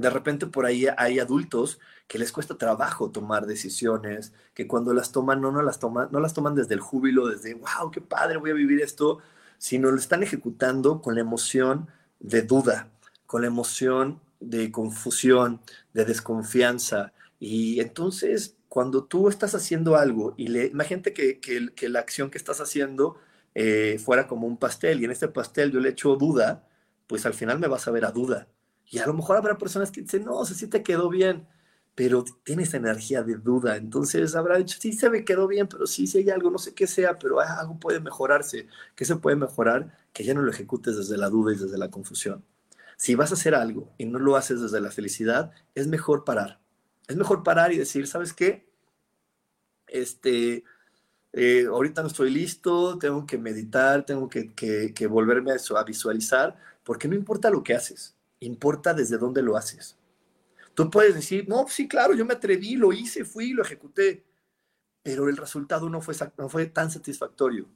[0.00, 5.12] de repente por ahí hay adultos que les cuesta trabajo tomar decisiones, que cuando las
[5.12, 8.38] toman no, no, las, toman, no las toman desde el júbilo, desde, wow, qué padre,
[8.38, 9.18] voy a vivir esto,
[9.58, 12.88] sino lo están ejecutando con la emoción de duda,
[13.26, 15.60] con la emoción de confusión,
[15.92, 17.12] de desconfianza.
[17.38, 22.38] Y entonces, cuando tú estás haciendo algo y le, imagínate que, que, la acción que
[22.38, 23.18] estás haciendo
[23.54, 26.66] eh, fuera como un pastel y en este pastel yo le echo duda,
[27.06, 28.48] pues al final me vas a ver a duda
[28.90, 31.46] y a lo mejor habrá personas que dicen, no, o sea, sí te quedó bien,
[31.94, 33.76] pero tienes energía de duda.
[33.76, 36.74] Entonces habrá dicho, sí se me quedó bien, pero sí, sí hay algo, no sé
[36.74, 38.66] qué sea, pero algo puede mejorarse.
[38.96, 39.96] ¿Qué se puede mejorar?
[40.12, 42.44] Que ya no lo ejecutes desde la duda y desde la confusión.
[42.96, 46.60] Si vas a hacer algo y no lo haces desde la felicidad, es mejor parar.
[47.06, 48.68] Es mejor parar y decir, ¿sabes qué?
[49.86, 50.64] Este,
[51.32, 57.08] eh, ahorita no estoy listo, tengo que meditar, tengo que, que volverme a visualizar, porque
[57.08, 59.96] no importa lo que haces importa desde dónde lo haces.
[60.74, 64.24] Tú puedes decir, no, sí, claro, yo me atreví, lo hice, fui, lo ejecuté,
[65.02, 67.68] pero el resultado no fue, tan satisfactorio.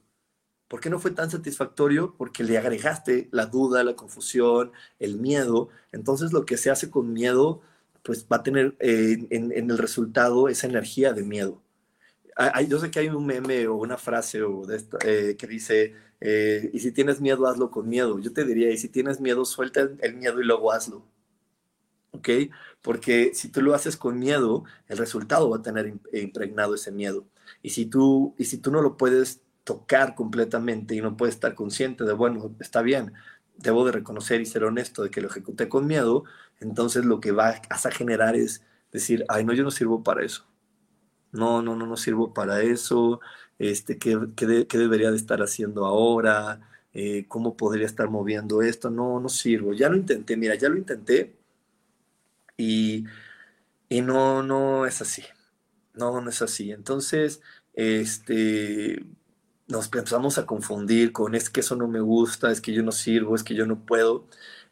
[0.67, 2.15] ¿Por qué no fue tan satisfactorio?
[2.17, 5.69] Porque le agregaste la duda, la confusión, el miedo.
[5.91, 7.61] Entonces lo que se hace con miedo,
[8.03, 11.61] pues va a tener eh, en, el resultado esa energía de miedo.
[12.67, 16.69] Yo sé que hay un meme o una frase o de eh, que dice, eh,
[16.73, 18.19] y si tienes miedo, hazlo con miedo.
[18.19, 21.05] Yo te diría, y si tienes miedo, suelta el miedo y luego hazlo.
[22.11, 22.29] ¿Ok?
[22.81, 27.25] Porque si tú lo haces con miedo, el resultado va a tener impregnado ese miedo.
[27.61, 31.55] Y si tú, y si tú no lo puedes tocar completamente y no puedes estar
[31.55, 33.13] consciente de, bueno, está bien,
[33.57, 36.23] debo de reconocer y ser honesto de que lo ejecuté con miedo,
[36.59, 40.45] entonces lo que vas a generar es decir, ay, no, yo no sirvo para eso.
[41.35, 43.19] No, no, no, no sirvo para eso
[43.59, 44.17] este, qué,
[44.77, 46.61] debería de estar haciendo ahora,
[46.93, 49.73] eh, cómo podría estar moviendo esto, no, no sirvo.
[49.73, 51.35] Ya lo intenté, mira, ya lo intenté
[52.57, 53.05] y,
[53.89, 55.23] y no, no es así.
[55.93, 56.71] No, no es así.
[56.71, 57.41] Entonces,
[57.73, 59.05] este,
[59.67, 62.91] nos empezamos a confundir con es que eso no me gusta, es que yo no
[62.91, 64.27] sirvo, es que yo no puedo,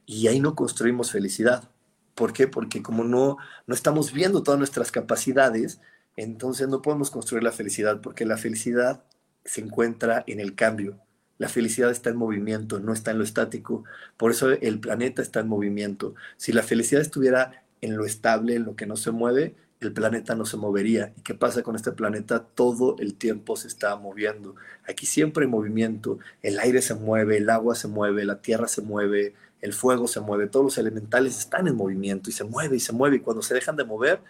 [0.06, 1.70] y ahí no construimos felicidad.
[2.16, 2.48] ¿Por qué?
[2.48, 5.82] Porque como no, no estamos viendo todas nuestras capacidades,
[6.16, 9.04] entonces no podemos construir la felicidad porque la felicidad
[9.46, 11.00] se encuentra en el cambio.
[11.38, 13.84] La felicidad está en movimiento, no está en lo estático.
[14.18, 16.14] Por eso el planeta está en movimiento.
[16.38, 20.36] Si la felicidad estuviera en lo estable, en lo que no se mueve, el planeta
[20.36, 21.14] no se movería.
[21.18, 22.46] ¿Y qué pasa con este planeta?
[22.46, 24.56] Todo el tiempo se está moviendo.
[24.88, 26.20] Aquí siempre hay movimiento.
[26.42, 30.22] El aire se mueve, el agua se mueve, la tierra se mueve, el fuego se
[30.22, 30.48] mueve.
[30.48, 33.18] Todos los elementales están en movimiento y se mueve y se mueve.
[33.18, 34.22] Y cuando se dejan de mover,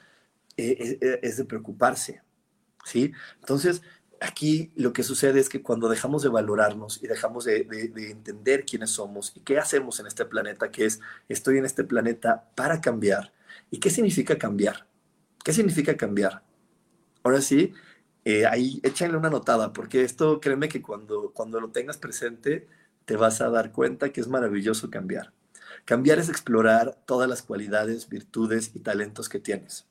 [0.58, 2.22] eh, eh, es de preocuparse,
[2.86, 3.12] ¿sí?
[3.40, 3.82] Entonces,
[4.24, 7.68] aquí lo que sucede es que cuando dejamos de valorarnos y dejamos de,
[8.10, 12.50] entender quiénes somos y qué hacemos en este planeta, que es, estoy en este planeta
[12.56, 13.34] para cambiar.
[13.70, 14.88] ¿Y qué significa cambiar?
[15.44, 16.44] ¿Qué significa cambiar?
[17.24, 17.74] Ahora sí,
[18.26, 22.68] eh, ahí échenle una notada, porque esto créeme que cuando, cuando lo tengas presente,
[23.06, 25.34] te vas a dar cuenta que es maravilloso cambiar.
[25.86, 29.88] Cambiar es explorar todas las cualidades, virtudes y talentos que tienes.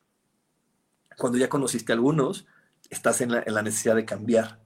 [1.16, 2.46] Cuando ya conociste algunos,
[2.90, 4.60] estás en la, necesidad de cambiar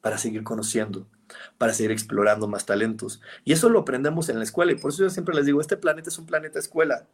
[0.00, 1.08] para seguir conociendo,
[1.56, 3.20] para seguir explorando más talentos.
[3.44, 4.72] Y eso lo aprendemos en la escuela.
[4.72, 7.08] Y por eso yo siempre les digo, este planeta es un planeta escuela.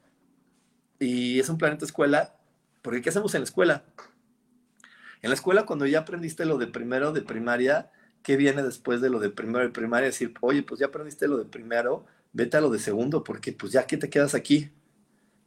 [0.98, 2.34] Y es un planeta escuela,
[2.82, 3.84] porque ¿qué hacemos en la escuela?
[5.22, 7.90] En la escuela, cuando ya aprendiste lo de primero de primaria,
[8.22, 10.06] ¿qué viene después de lo de primero de primaria?
[10.06, 13.72] Decir, oye, pues ya aprendiste lo de primero, vete a lo de segundo, porque pues
[13.72, 14.70] ya que te quedas aquí.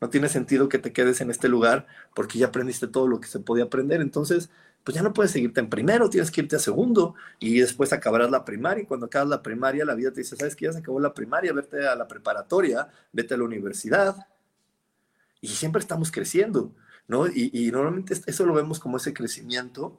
[0.04, 3.30] No tiene sentido que te quedes en este lugar porque ya aprendiste todo lo que
[3.30, 4.02] se podía aprender.
[4.02, 4.50] Entonces,
[4.84, 8.30] pues ya no puedes seguirte en primero, tienes que irte a segundo y después acabarás
[8.30, 8.84] la primaria.
[8.84, 10.66] Y cuando acabas la primaria, la vida te dice, ¿sabes qué?
[10.66, 14.28] Ya se acabó la primaria, vete a la preparatoria, vete a la universidad.
[15.40, 16.74] Y siempre estamos creciendo,
[17.08, 17.28] ¿no?
[17.28, 19.98] Y, y normalmente eso lo vemos como ese crecimiento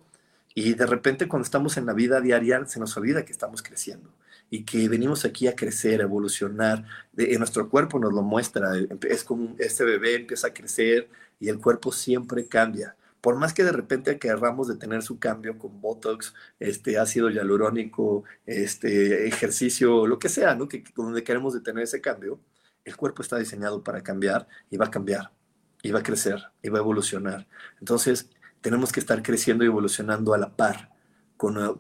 [0.55, 4.11] y de repente cuando estamos en la vida diaria se nos olvida que estamos creciendo
[4.51, 6.85] y que venimos aquí a crecer, a evolucionar.
[7.13, 8.71] De, nuestro cuerpo nos lo muestra,
[9.09, 11.09] es como este bebé empieza a crecer
[11.41, 12.97] y el cuerpo siempre cambia.
[13.21, 19.27] Por más que de repente querramos detener su cambio con Botox, este ácido hialurónico, este
[19.27, 20.69] ejercicio, lo que sea, ¿no?
[20.69, 22.39] Que, donde queremos detener ese cambio,
[22.85, 25.33] el cuerpo está diseñado para cambiar y va a cambiar,
[25.83, 27.49] y va a crecer, y va a evolucionar.
[27.81, 28.29] Entonces,
[28.61, 30.94] tenemos que estar creciendo y evolucionando a la par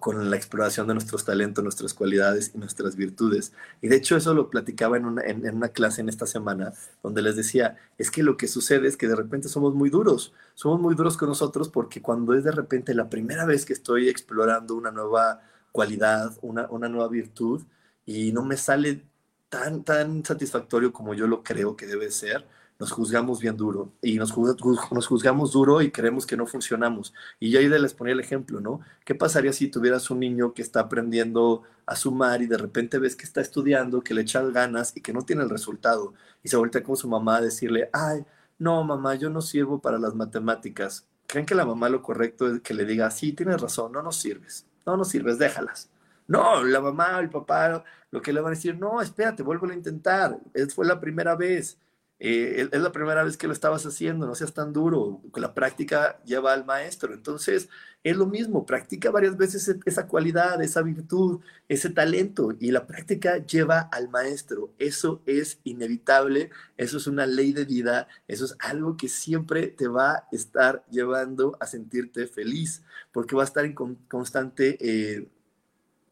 [0.01, 3.53] con, la exploración de nuestros talentos, nuestras cualidades y nuestras virtudes.
[3.81, 7.23] Y de hecho eso lo platicaba en una, en, una clase en esta semana, donde
[7.23, 10.81] les decía, es que lo que sucede es que de repente somos muy duros, somos
[10.81, 14.75] muy duros con nosotros porque cuando es de repente la primera vez que estoy explorando
[14.75, 15.41] una nueva
[15.73, 17.63] cualidad, una, una nueva virtud,
[18.07, 19.05] y no me sale
[19.49, 22.47] tan, tan satisfactorio como yo lo creo que debe ser,
[22.85, 27.15] nos juzgamos bien duro y nos, nos juzgamos duro y creemos que no funcionamos.
[27.41, 28.81] Y yo ahí les ponía el ejemplo, ¿no?
[29.07, 33.17] ¿Qué pasaría si tuvieras un niño que está aprendiendo a sumar y de repente ves
[33.17, 36.13] que está estudiando, que le echa ganas y que no tiene el resultado?
[36.43, 38.27] Y se vuelve con su mamá a decirle, ay,
[38.59, 41.07] no, mamá, yo no sirvo para las matemáticas.
[41.27, 44.17] ¿Creen que la mamá lo correcto es que le diga, sí, tienes razón, no nos
[44.17, 45.89] sirves, no nos sirves, déjalas?
[46.27, 49.75] No, la mamá, el papá, lo que le van a decir, no, espérate, vuelvo a
[49.75, 50.39] intentar,
[50.75, 51.79] fue la primera vez
[52.27, 56.23] eh, es la primera vez que lo estabas haciendo, no seas tan duro, la práctica
[56.25, 57.13] lleva al maestro.
[57.13, 57.69] Entonces,
[58.03, 63.45] es lo mismo, practica varias veces esa cualidad, esa virtud, ese talento, y la práctica
[63.45, 64.73] lleva al maestro.
[64.79, 66.49] Eso es inevitable,
[66.79, 70.83] eso es una ley de vida, eso es algo que siempre te va a estar
[70.91, 73.75] llevando a sentirte feliz, porque va a estar en
[74.09, 74.79] constante...
[74.81, 75.29] Eh,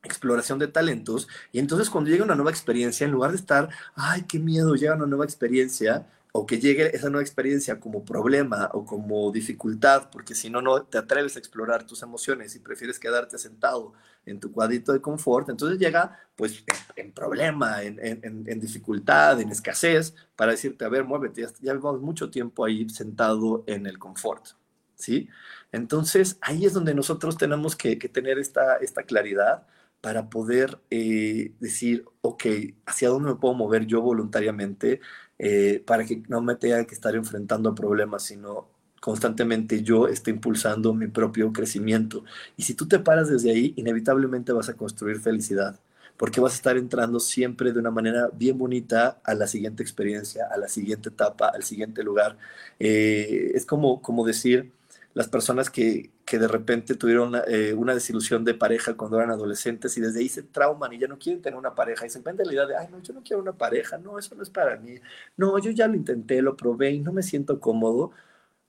[0.02, 1.28] exploración de talentos.
[1.52, 4.94] Y entonces cuando llega una nueva experiencia, en lugar de estar, ay, qué miedo, llega
[4.94, 10.34] una nueva experiencia, o que llegue esa nueva experiencia como problema o como dificultad, porque
[10.34, 13.92] si no, no te atreves a explorar tus emociones y prefieres quedarte sentado
[14.24, 16.64] en tu cuadrito de confort, entonces llega pues
[16.96, 22.00] en, problema, en, en, dificultad, en escasez, para decirte, a ver, muévete, ya, ya llevamos
[22.00, 24.46] mucho tiempo ahí sentado en el confort,
[24.94, 25.28] ¿sí?
[25.70, 29.66] Entonces ahí es donde nosotros tenemos que, que tener esta, esta claridad
[30.02, 32.44] para poder eh, decir, ok,
[32.86, 35.00] ¿hacia dónde me puedo mover yo voluntariamente
[35.38, 38.68] eh, para que no me tenga que estar enfrentando a problemas, sino
[39.00, 42.24] constantemente yo esté impulsando mi propio crecimiento?
[42.56, 45.78] Y si tú te paras desde ahí, inevitablemente vas a construir felicidad,
[46.16, 50.48] porque vas a estar entrando siempre de una manera bien bonita a la siguiente experiencia,
[50.52, 52.38] a la siguiente etapa, al siguiente lugar.
[52.80, 54.72] Eh, es como, como decir,
[55.14, 59.98] las personas que, que de repente tuvieron eh, una desilusión de pareja cuando eran adolescentes
[59.98, 62.46] y desde ahí se trauman y ya no quieren tener una pareja y se venden
[62.46, 64.78] la idea de, ay, no, yo no quiero una pareja, no, eso no es para
[64.78, 64.94] mí,
[65.36, 68.12] no, yo ya lo intenté, lo probé y no me siento cómodo,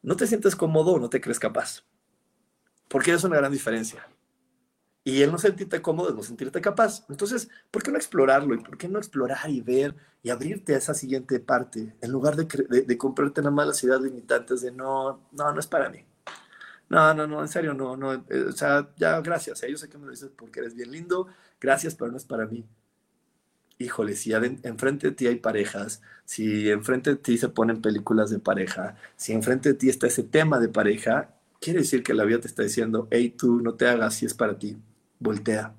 [0.01, 1.86] no te sientes cómodo o no te crees capaz,
[2.89, 4.05] porque es una gran diferencia.
[5.05, 7.05] Y el no sentirte cómodo es no sentirte capaz.
[7.09, 8.55] Entonces, ¿por qué no explorarlo?
[8.55, 12.36] ¿Y por qué no explorar y ver y abrirte a esa siguiente parte en lugar
[12.36, 15.89] de, de, de comprarte nada más las ideas limitantes de no, no, no es para
[15.89, 16.05] mí?
[16.94, 19.89] No, no, no, en serio, no, no, eh, o sea, ya, gracias, eh, yo sé
[19.89, 21.28] que me lo dices porque eres bien lindo,
[21.60, 22.68] gracias, pero no es para mí.
[23.80, 28.38] Híjole, si enfrente de ti hay parejas, si enfrente de ti se ponen películas de
[28.39, 32.39] pareja, si enfrente de ti está ese tema de pareja, quiere decir que la vida
[32.39, 34.78] te está diciendo, hey, tú no te hagas si es para ti,
[35.20, 35.74] voltea,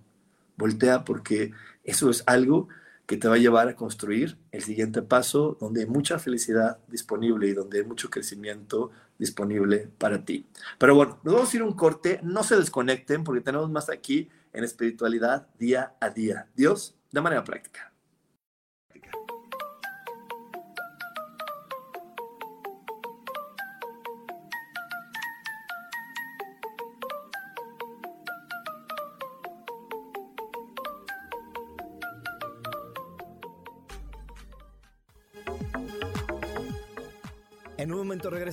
[0.56, 1.52] voltea porque
[1.84, 2.68] eso es algo
[3.06, 7.46] que te va a llevar a construir el siguiente paso donde hay mucha felicidad disponible
[7.48, 10.46] y donde hay mucho crecimiento disponible para ti.
[10.78, 14.28] Pero bueno, nos vamos a ir un corte, no se desconecten porque tenemos más aquí
[14.52, 16.48] en espiritualidad día a día.
[16.54, 17.93] Dios, de manera práctica.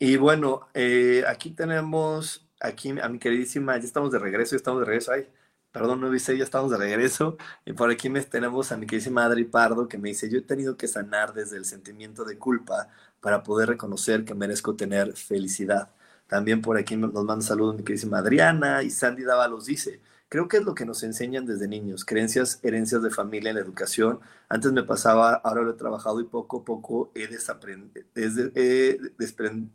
[0.00, 4.80] Y bueno, eh, aquí tenemos aquí a mi queridísima, ya estamos de regreso, ya estamos
[4.80, 5.12] de regreso.
[5.12, 5.28] Ay,
[5.72, 7.36] perdón, no dice, ya estamos de regreso.
[7.64, 10.42] Y por aquí me tenemos a mi queridísima Adri Pardo que me dice, yo he
[10.42, 12.88] tenido que sanar desde el sentimiento de culpa
[13.20, 15.90] para poder reconocer que merezco tener felicidad.
[16.28, 20.58] También por aquí nos manda saludos mi queridísima Adriana y Sandy Dávalos dice, Creo que
[20.58, 24.20] es lo que nos enseñan desde niños, creencias, herencias de familia en la educación.
[24.50, 27.26] Antes me pasaba, ahora lo he trabajado y poco a poco he,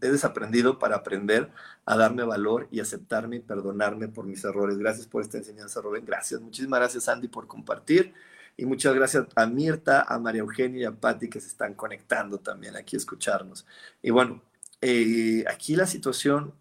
[0.01, 1.49] desaprendido para aprender
[1.86, 4.78] a darme valor y aceptarme y perdonarme por mis errores.
[4.78, 6.06] Gracias por esta enseñanza, Rubén.
[6.06, 6.39] Gracias.
[6.39, 8.14] Muchísimas gracias, Andy, por compartir.
[8.56, 12.38] Y muchas gracias a Mirta, a María Eugenia y a Patti que se están conectando
[12.38, 13.66] también aquí a escucharnos.
[14.04, 14.43] Y bueno,
[14.82, 16.54] eh, aquí la situación,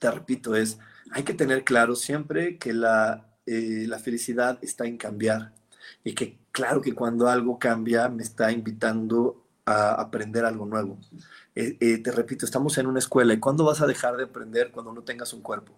[0.00, 0.78] te repito, es
[1.12, 5.52] hay que tener claro siempre que la, eh, la felicidad está en cambiar
[6.04, 10.98] y que claro que cuando algo cambia me está invitando a aprender algo nuevo.
[11.54, 14.70] Eh, eh, te repito, estamos en una escuela y ¿cuándo vas a dejar de aprender
[14.70, 15.72] cuando no tengas un cuerpo?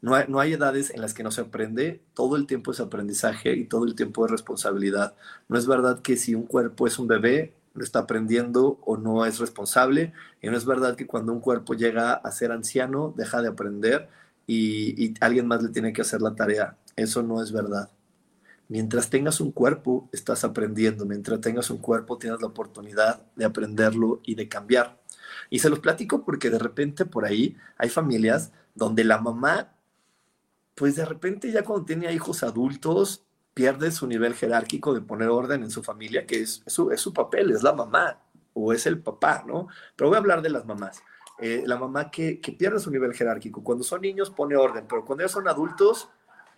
[0.00, 2.80] No hay, no hay, edades en las que no se aprende, todo el tiempo es
[2.80, 5.14] aprendizaje y todo el tiempo es responsabilidad.
[5.48, 9.24] No es verdad que si un cuerpo es un bebé, lo está aprendiendo o no
[9.24, 10.12] es responsable,
[10.42, 14.08] y no es verdad que cuando un cuerpo llega a ser anciano, deja de aprender
[14.46, 16.76] y, alguien más le tiene que hacer la tarea.
[16.96, 17.90] Eso no es verdad.
[18.68, 21.04] Mientras tengas un cuerpo, estás aprendiendo.
[21.04, 24.98] Mientras tengas un cuerpo, tienes la oportunidad de aprenderlo y de cambiar.
[25.50, 29.72] Y se los platico porque de repente por ahí hay familias donde la mamá,
[30.74, 33.22] pues de repente ya cuando tiene hijos adultos,
[33.52, 37.12] pierde su nivel jerárquico de poner orden en su familia, que es, su, es su
[37.12, 38.20] papel, es la mamá
[38.52, 39.68] o es el papá, ¿no?
[39.94, 41.02] Pero voy a hablar de las mamás.
[41.38, 43.64] Eh, la mamá que, pierde su nivel jerárquico.
[43.64, 46.08] Cuando son niños pone orden, pero cuando ellos son adultos,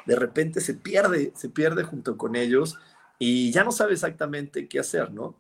[0.05, 2.79] de repente se pierde, se pierde junto con ellos
[3.19, 5.35] y ya no sabe exactamente qué hacer, ¿no?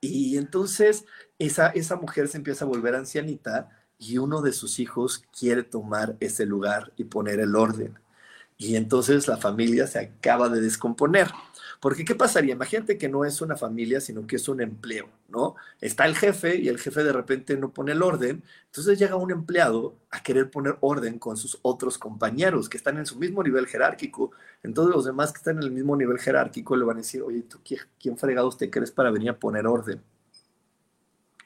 [0.00, 1.04] Y entonces
[1.38, 6.16] esa, esa mujer se empieza a volver ancianita y uno de sus hijos quiere tomar
[6.20, 7.98] ese lugar y poner el orden.
[8.56, 11.30] Y entonces la familia se acaba de descomponer.
[11.80, 12.52] Porque ¿qué pasaría?
[12.52, 15.56] Imagínate que no es una familia, sino que es un empleo, ¿no?
[15.80, 19.30] Está el jefe y el jefe de repente no pone el orden, entonces llega un
[19.30, 23.66] empleado a querer poner orden con sus otros compañeros que están en su mismo nivel
[23.66, 24.30] jerárquico.
[24.62, 27.42] Entonces los demás que están en el mismo nivel jerárquico le van a decir, oye,
[27.42, 27.58] ¿tú
[27.98, 30.02] quién fregados te crees para venir a poner orden?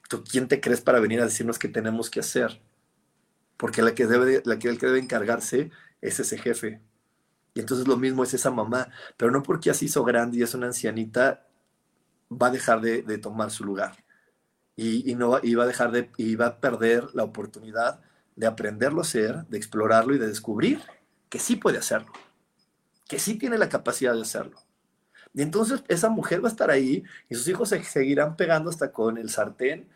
[0.09, 2.61] ¿Tú quién te crees para venir a decirnos qué tenemos que hacer?
[3.57, 5.71] Porque la que debe, la que, el que debe encargarse
[6.01, 6.81] es ese jefe.
[7.55, 10.55] Y entonces lo mismo es esa mamá, pero no porque así hizo grande y es
[10.55, 11.47] una ancianita,
[12.31, 14.05] va a dejar de, tomar su lugar.
[14.77, 18.01] Y, no, va a dejar de, y va a perder la oportunidad
[18.35, 20.81] de aprenderlo a hacer, de explorarlo y de descubrir
[21.29, 22.13] que sí puede hacerlo,
[23.09, 24.61] que sí tiene la capacidad de hacerlo.
[25.33, 28.93] Y entonces esa mujer va a estar ahí y sus hijos se seguirán pegando hasta
[28.93, 29.89] con el sartén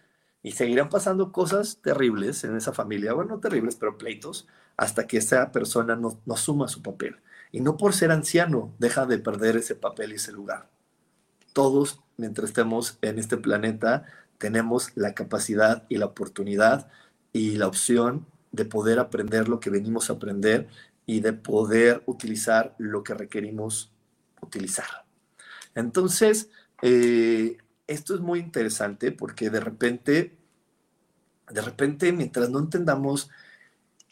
[0.43, 4.47] y seguirán pasando cosas terribles en esa familia, bueno, no terribles, pero pleitos,
[4.77, 7.17] hasta que esa persona no, no asuma su papel.
[7.53, 10.69] Y no por ser anciano deja de perder ese papel y ese lugar.
[11.53, 14.05] Todos, mientras estemos en este planeta,
[14.39, 16.89] tenemos la capacidad y la oportunidad
[17.33, 20.69] y la opción de poder aprender lo que venimos a aprender
[21.07, 23.93] y de poder utilizar lo que requerimos
[24.41, 25.07] utilizar.
[25.75, 26.51] Entonces,
[26.83, 30.37] eh, esto es muy interesante porque de repente,
[31.51, 33.31] de repente, mientras no entendamos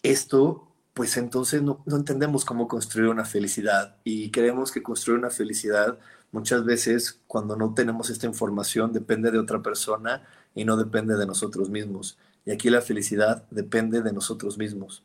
[0.02, 0.65] esto,
[0.96, 5.98] pues entonces no, entendemos cómo construir una felicidad y creemos que construir una felicidad
[6.32, 10.22] muchas veces cuando no tenemos esta información depende de otra persona
[10.54, 12.16] y no depende de nosotros mismos.
[12.46, 15.04] Y aquí la felicidad depende de nosotros mismos,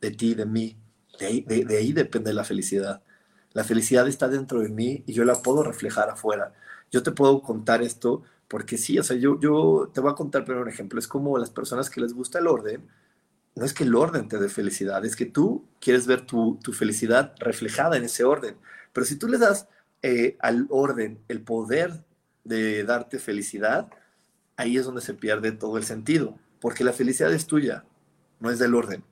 [0.00, 0.76] de ti, de mí.
[1.20, 3.00] De ahí, de ahí depende la felicidad.
[3.52, 6.54] La felicidad está dentro de mí y yo la puedo reflejar afuera.
[6.90, 10.44] Yo te puedo contar esto porque sí, o sea, yo, yo te voy a contar
[10.44, 10.98] primero un ejemplo.
[10.98, 12.88] Es como las personas que les gusta el orden,
[13.60, 17.34] no es que el orden te dé felicidad, es que tú quieres ver tu, felicidad
[17.40, 18.56] reflejada en ese orden.
[18.94, 19.68] Pero si tú le das
[20.00, 22.02] eh, al orden el poder
[22.42, 23.90] de darte felicidad,
[24.56, 27.84] ahí es donde se pierde todo el sentido, porque la felicidad es tuya,
[28.38, 29.04] no es del orden.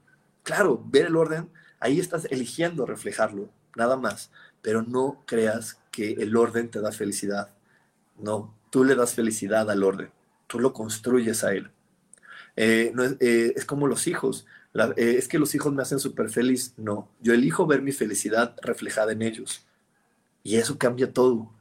[0.45, 4.31] Claro, ver el orden, ahí estás eligiendo reflejarlo, nada más,
[4.63, 7.51] pero no creas que el orden te da felicidad.
[8.17, 10.11] No, tú le das felicidad al orden,
[10.47, 11.71] tú lo construyes a él.
[12.61, 14.45] Eh, no eh, es, como los hijos.
[14.97, 16.75] Eh, es que los hijos me hacen súper feliz.
[16.77, 19.65] No, yo elijo ver mi felicidad reflejada en ellos.
[20.43, 21.53] Y eso cambia todo.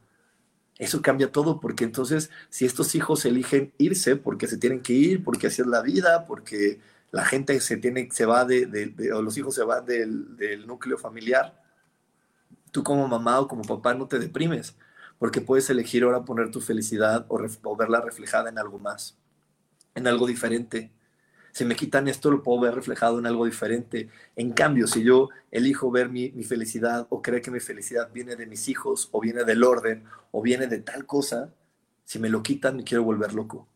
[0.76, 5.24] Eso cambia todo porque entonces si estos hijos eligen irse porque se tienen que ir,
[5.24, 6.80] porque así es la vida, porque
[7.12, 11.62] la gente se, tiene, se va de, o los hijos se van del, núcleo familiar,
[12.72, 14.76] tú como mamá o como papá no te deprimes
[15.18, 19.18] porque puedes elegir ahora poner tu felicidad o verla reflejada en algo más
[19.94, 20.90] en algo diferente.
[21.52, 24.08] Si me quitan esto, lo puedo ver reflejado en algo diferente.
[24.36, 28.36] En cambio, si yo elijo ver mi, mi felicidad o creer que mi felicidad viene
[28.36, 31.52] de mis hijos o viene del orden o viene de tal cosa,
[32.04, 33.66] si me lo quitan, me quiero volver loco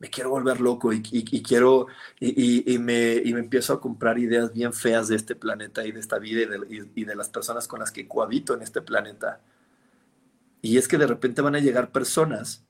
[0.00, 1.86] me quiero volver loco y, quiero,
[2.18, 6.56] y, me, empiezo a comprar ideas bien feas de este planeta y de esta vida
[6.70, 9.42] y de, las personas con las que cohabito en este planeta.
[10.62, 12.64] Y es que de repente van a llegar personas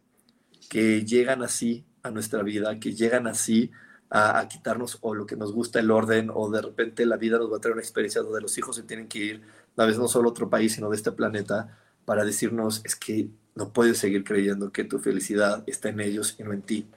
[0.68, 3.70] que llegan así a nuestra vida, que llegan así
[4.11, 7.53] a, quitarnos o lo que nos gusta el orden, o de repente la vida nos
[7.53, 9.42] va a traer una experiencia donde los hijos se tienen que ir,
[9.76, 13.30] a veces no solo a otro país, sino de este planeta, para decirnos, es que
[13.55, 16.88] no puedes seguir creyendo que tu felicidad está en ellos y no en ti.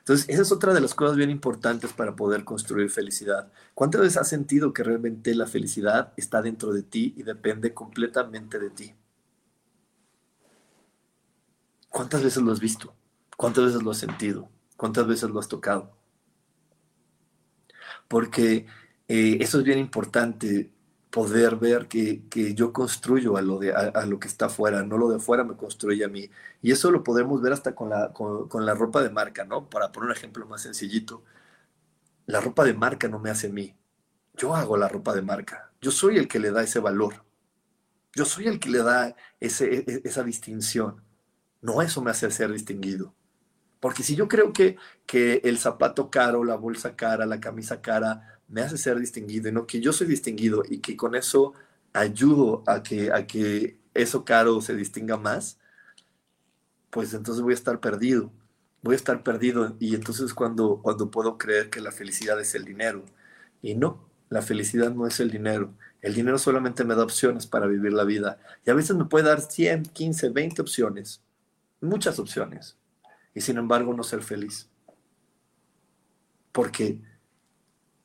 [0.00, 3.52] Entonces, esa es otra de las cosas bien importantes para poder construir felicidad.
[3.74, 8.58] ¿Cuántas veces has sentido que realmente la felicidad está dentro de ti y depende completamente
[8.58, 8.94] de ti?
[11.90, 12.94] ¿Cuántas veces lo has visto?
[13.40, 14.50] ¿Cuántas veces lo has sentido?
[14.76, 15.96] ¿Cuántas veces lo has tocado?
[18.06, 18.66] Porque
[19.08, 20.70] eh, eso es bien importante
[21.08, 22.22] poder ver que,
[22.54, 25.56] yo construyo a lo, de, a, lo que está afuera, no lo de afuera me
[25.56, 26.30] construye a mí.
[26.60, 29.70] Y eso lo podemos ver hasta con la, con, la ropa de marca, ¿no?
[29.70, 31.24] Para poner un ejemplo más sencillito.
[32.26, 33.74] La ropa de marca no me hace a mí.
[34.34, 35.72] Yo hago la ropa de marca.
[35.80, 37.24] Yo soy el que le da ese valor.
[38.14, 41.02] Yo soy el que le da ese, e, e, esa distinción.
[41.62, 43.14] No eso me hace ser distinguido.
[43.80, 44.76] Porque si yo creo que,
[45.06, 49.52] que el zapato caro, la bolsa cara, la camisa cara, me hace ser distinguido y
[49.52, 51.54] no que yo soy distinguido y que con eso
[51.92, 55.58] ayudo a que, a que eso caro se distinga más,
[56.90, 58.30] pues entonces voy a estar perdido.
[58.82, 62.64] Voy a estar perdido y entonces cuando, cuando puedo creer que la felicidad es el
[62.64, 63.04] dinero.
[63.62, 65.74] Y no, la felicidad no es el dinero.
[66.02, 68.38] El dinero solamente me da opciones para vivir la vida.
[68.64, 71.22] Y a veces me puede dar 100, 15, 20 opciones.
[71.80, 72.76] Muchas opciones.
[73.34, 74.68] Y sin embargo no ser feliz.
[76.52, 77.00] Porque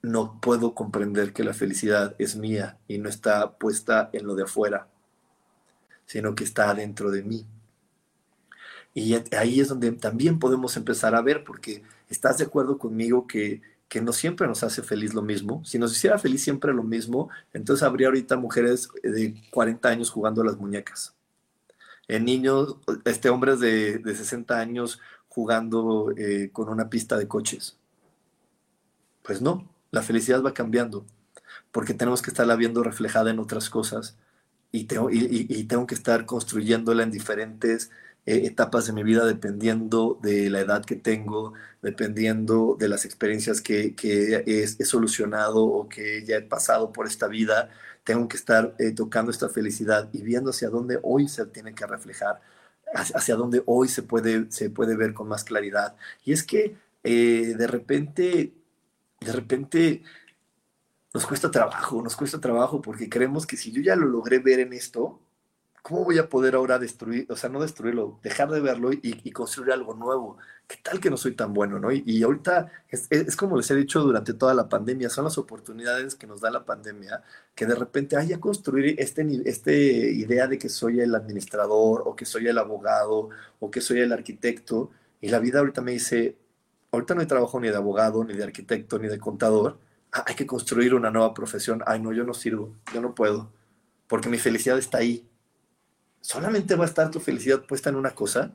[0.05, 4.43] no puedo comprender que la felicidad es mía y no está puesta en lo de
[4.43, 4.88] afuera,
[6.05, 7.45] sino que está dentro de mí.
[8.93, 13.61] Y ahí es donde también podemos empezar a ver, porque estás de acuerdo conmigo que,
[13.89, 15.65] que no siempre nos hace feliz lo mismo.
[15.65, 20.41] Si nos hiciera feliz siempre lo mismo, entonces habría ahorita mujeres de 40 años jugando
[20.41, 21.13] a las muñecas.
[22.07, 25.01] En niños, este, hombres de, de 60 años
[25.36, 27.77] jugando eh, con una pista de coches.
[29.21, 31.05] Pues no, la felicidad va cambiando,
[31.71, 34.17] porque tenemos que estarla viendo reflejada en otras cosas
[34.71, 37.91] y tengo, y, tengo que estar construyéndola en diferentes
[38.25, 43.61] eh, etapas de mi vida dependiendo de la edad que tengo, dependiendo de las experiencias
[43.61, 47.69] que, que he, solucionado o que ya he pasado por esta vida.
[48.05, 51.86] Tengo que estar eh, tocando esta felicidad y viendo hacia dónde hoy se tiene que
[51.88, 52.41] reflejar,
[52.96, 55.96] hacia dónde hoy se puede, se puede ver con más claridad.
[56.24, 58.54] Y es que eh, de repente
[59.26, 60.04] de repente
[61.14, 64.60] nos cuesta trabajo, nos cuesta trabajo porque creemos que si yo ya lo logré ver
[64.60, 65.20] en esto,
[65.86, 69.71] ¿cómo voy a poder ahora destruir, o sea, no destruirlo, dejar de verlo y, construir
[69.71, 70.38] algo nuevo?
[70.67, 71.91] ¿Qué tal que no soy tan bueno, no?
[71.91, 76.25] Y, ahorita es, como les he dicho durante toda la pandemia, son las oportunidades que
[76.25, 77.21] nos da la pandemia,
[77.53, 79.75] que de repente, hay a construir este, este
[80.11, 83.29] idea de que soy el administrador o que soy el abogado
[83.59, 84.89] o que soy el arquitecto,
[85.21, 86.36] y la vida ahorita me dice,
[86.91, 89.77] ahorita no hay trabajo ni de abogado, ni de arquitecto, ni de contador,
[90.13, 91.83] ah, hay que construir una nueva profesión.
[91.86, 93.51] Ay, no, yo no sirvo, yo no puedo,
[94.07, 95.27] porque mi felicidad está ahí.
[96.26, 98.51] ¿Solamente va a estar tu felicidad puesta en una cosa?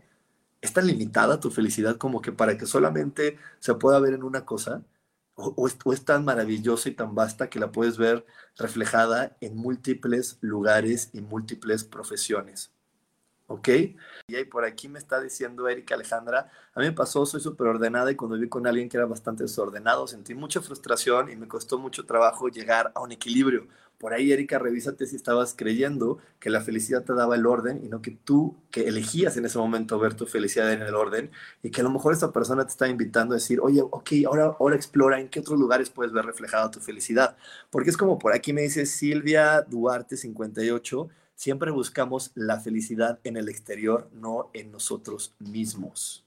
[0.61, 4.45] ¿Es tan limitada tu felicidad como que para que solamente se pueda ver en una
[4.45, 4.83] cosa?
[5.37, 11.11] ¿O, es, tan maravillosa y tan vasta que la puedes ver reflejada en múltiples lugares
[11.13, 12.73] y múltiples profesiones?
[13.51, 13.69] ¿Ok?
[14.29, 18.11] Y por aquí me está diciendo Erika Alejandra, a mí me pasó, soy súper ordenada
[18.13, 21.77] y cuando vi con alguien que era bastante desordenado, sentí mucha frustración y me costó
[21.77, 23.67] mucho trabajo llegar a un equilibrio.
[23.99, 27.89] Por ahí, Erika, revísate si estabas creyendo que la felicidad te daba el orden y
[27.89, 31.31] no que tú, que elegías en ese momento ver tu felicidad en el orden
[31.63, 34.57] y que a lo mejor esta persona te está invitando a decir, oye, ok, ahora,
[34.59, 37.37] ahora explora en qué otros lugares puedes ver reflejada tu felicidad.
[37.69, 41.09] Porque es como por aquí me dice Silvia Duarte 58,
[41.41, 46.23] Siempre buscamos la felicidad en el exterior, no en nosotros mismos.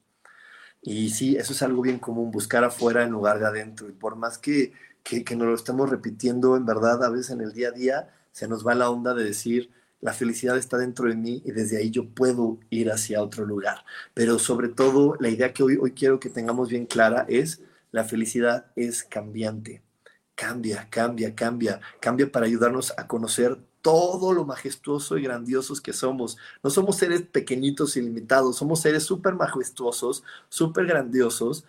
[0.82, 3.88] Y sí, eso es algo bien común, buscar afuera en lugar de adentro.
[3.88, 4.72] Y por más que,
[5.04, 8.48] que, nos lo estemos repitiendo, en verdad, a veces en el día a día, se
[8.48, 11.92] nos va la onda de decir, la felicidad está dentro de mí y desde ahí
[11.92, 13.84] yo puedo ir hacia otro lugar.
[14.14, 17.62] Pero sobre todo, la idea que hoy, hoy quiero que tengamos bien clara es,
[17.92, 19.80] la felicidad es cambiante.
[20.34, 26.38] Cambia, cambia, cambia, cambia para ayudarnos a conocer todo lo majestuoso y grandiosos que somos.
[26.62, 31.66] No somos seres pequeñitos y limitados, somos seres súper majestuosos, súper grandiosos,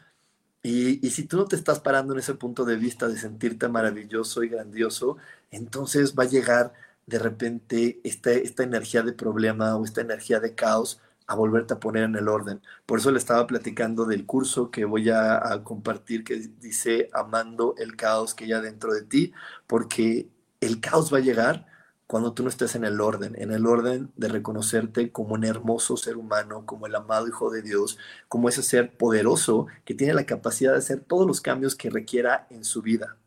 [0.63, 4.43] Y, si tú no te estás parando en ese punto de vista de sentirte maravilloso
[4.43, 5.18] y grandioso,
[5.51, 6.74] entonces va a llegar
[7.07, 11.80] de repente esta, esta energía de problema o esta energía de caos a volverte a
[11.80, 12.61] poner en el orden.
[12.86, 17.95] Por eso le estaba platicando del curso que voy a, compartir que dice amando el
[17.95, 19.34] caos que hay dentro de ti,
[19.68, 20.30] porque
[20.61, 21.74] el caos va a llegar
[22.08, 25.97] cuando tú no estés en el orden, en el orden de reconocerte como un hermoso
[25.97, 27.97] ser humano, como el amado Hijo de Dios,
[28.28, 32.47] como ese ser poderoso que tiene la capacidad de hacer todos los cambios que requiera
[32.51, 33.18] en su vida,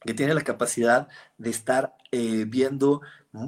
[0.00, 3.02] que tiene la capacidad de estar eh, viendo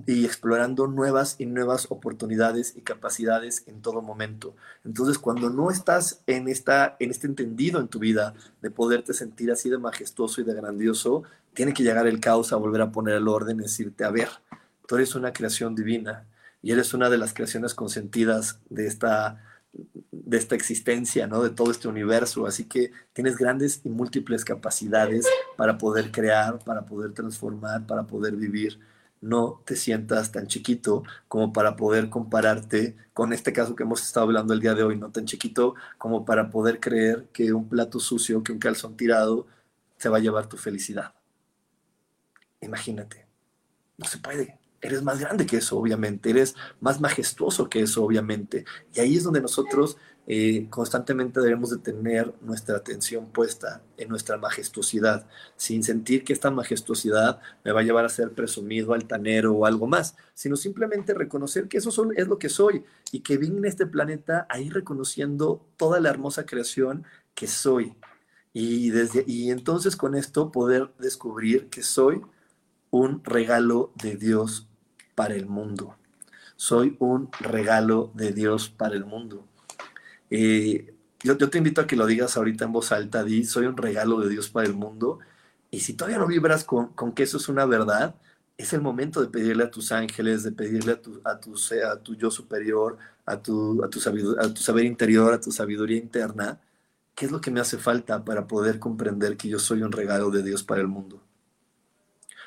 [0.07, 4.55] y explorando nuevas y nuevas oportunidades y capacidades en todo momento.
[4.85, 9.51] Entonces, cuando no estás en, esta, en este entendido en tu vida de poderte sentir
[9.51, 13.16] así de majestuoso y de grandioso, tiene que llegar el caos a volver a poner
[13.16, 14.28] el orden y decirte, a ver,
[14.87, 16.24] tú eres una creación divina
[16.62, 19.45] y eres una de las creaciones consentidas de esta,
[20.11, 21.43] de esta existencia, ¿no?
[21.43, 22.47] De todo este universo.
[22.47, 25.26] Así que tienes grandes y múltiples capacidades
[25.59, 28.80] para poder crear, para poder transformar, para poder vivir
[29.25, 34.27] no te sientas tan chiquito como para poder compararte con este caso que hemos estado
[34.27, 38.01] hablando el día de hoy, no tan chiquito como para poder creer que un plato
[38.01, 39.47] sucio, que un calzón tirado,
[39.97, 41.14] se va a llevar tu felicidad.
[42.61, 43.27] Imagínate,
[43.97, 44.59] no se puede.
[44.83, 46.29] Eres más grande que eso, obviamente.
[46.29, 48.66] Eres más majestuoso que eso, obviamente.
[48.93, 49.97] Y ahí es donde nosotros
[50.27, 56.51] eh, constantemente debemos de tener nuestra atención puesta en nuestra majestuosidad, sin sentir que esta
[56.51, 61.68] majestuosidad me va a llevar a ser presumido, altanero o algo más, sino simplemente reconocer
[61.68, 66.01] que eso es lo que soy y que vine en este planeta ahí reconociendo toda
[66.01, 67.05] la hermosa creación
[67.35, 67.95] que soy.
[68.55, 72.22] Y, desde, y entonces con esto poder descubrir que soy
[72.91, 74.68] un regalo de Dios
[75.14, 75.97] para el mundo.
[76.57, 79.45] Soy un regalo de Dios para el mundo.
[81.24, 84.20] Yo, te invito a que lo digas ahorita en voz alta, di, soy un regalo
[84.20, 85.20] de Dios para el mundo.
[85.70, 88.14] Y si todavía no vibras con, que eso es una verdad,
[88.59, 93.41] es el momento de pedirle a tus ángeles, de pedirle a tu, yo superior, a
[93.41, 93.80] tu,
[94.57, 96.61] saber interior, a tu sabiduría interna,
[97.14, 100.30] qué es lo que me hace falta para poder comprender que yo soy un regalo
[100.30, 101.22] de Dios para el mundo.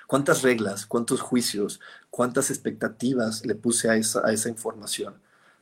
[0.05, 1.81] ¿Cuántas reglas, cuántos juicios,
[2.11, 5.15] cuántas expectativas le puse a esa información?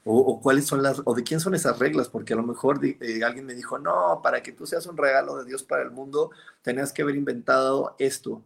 [0.08, 3.24] O, cuáles son las, o de quién son esas reglas, porque a lo mejor eh,
[3.24, 6.30] alguien me dijo, no, para que tú seas un regalo de Dios para el mundo,
[6.62, 8.44] tenías que haber inventado esto.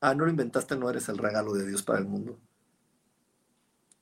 [0.00, 2.38] Ah, no lo inventaste, no eres el regalo de Dios para el mundo.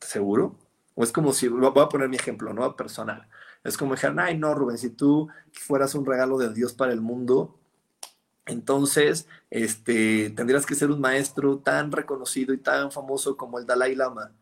[0.01, 0.57] ¿Seguro?
[0.97, 2.75] O es como si, voy a poner mi ejemplo, ¿no?
[2.77, 3.29] Personal.
[3.63, 7.01] Es como dijeron, ay, no, Rubén, si tú fueras un regalo de Dios para el
[7.01, 7.59] mundo,
[8.47, 13.95] entonces este, tendrías que ser un maestro tan reconocido y tan famoso como el Dalai
[13.95, 14.33] Lama.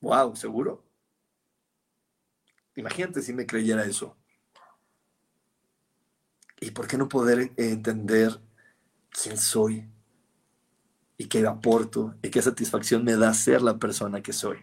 [0.00, 0.87] Wow, ¿seguro?
[2.78, 4.16] Imagínate si me creyera eso.
[6.60, 8.40] ¿Y por qué no poder entender
[9.10, 9.88] quién soy?
[11.16, 14.58] Y qué aporto y qué satisfacción me da ser la persona que soy.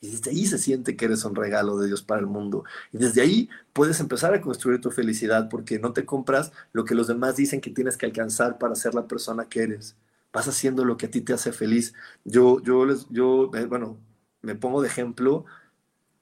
[0.00, 2.64] Y desde ahí se siente que eres un regalo de Dios para el mundo.
[2.92, 6.96] Y desde ahí puedes empezar a construir tu felicidad porque no te compras lo que
[6.96, 9.96] los demás dicen que tienes que alcanzar para ser la persona que eres.
[10.32, 11.94] Vas haciendo lo que a ti te hace feliz.
[12.24, 13.96] Yo, yo, yo eh, bueno,
[14.42, 15.44] me pongo de ejemplo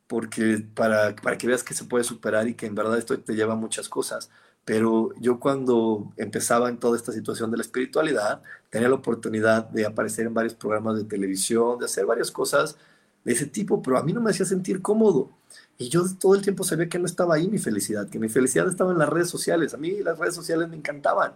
[0.09, 3.35] porque para, para que veas que se puede superar y que en verdad esto te
[3.35, 4.31] lleva a muchas cosas.
[4.65, 9.87] Pero yo cuando empezaba en toda esta situación de la espiritualidad, tenía la oportunidad de
[9.87, 12.77] aparecer en varios programas de televisión, de hacer varias cosas
[13.25, 15.31] de ese tipo, pero a mí no me hacía sentir cómodo.
[15.79, 18.69] Y yo todo el tiempo sabía que no estaba ahí mi felicidad, que mi felicidad
[18.69, 19.75] estaba en las redes sociales.
[19.75, 21.35] A mí las redes sociales me encantaban,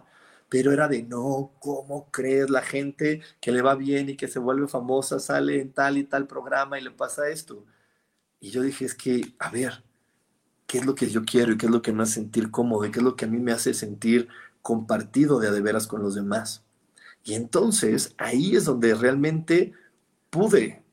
[0.49, 4.39] pero era de no, ¿cómo crees la gente que le va bien y que se
[4.39, 7.65] vuelve famosa, sale en tal y tal programa y le pasa esto?
[8.43, 9.85] Y yo dije, es que, a ver,
[10.67, 12.83] ¿qué es lo que yo quiero y qué es lo que me hace sentir cómodo
[12.83, 14.27] y qué es lo que a mí me hace sentir
[14.61, 16.61] compartido de a de veras con los demás?
[17.23, 19.71] Y entonces ahí es donde realmente
[20.29, 20.83] pude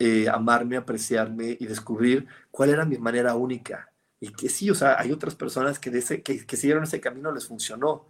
[0.00, 3.92] eh, amarme, apreciarme y descubrir cuál era mi manera única.
[4.18, 7.30] Y que sí, o sea, hay otras personas que, ese, que, que siguieron ese camino,
[7.30, 8.06] les funcionó.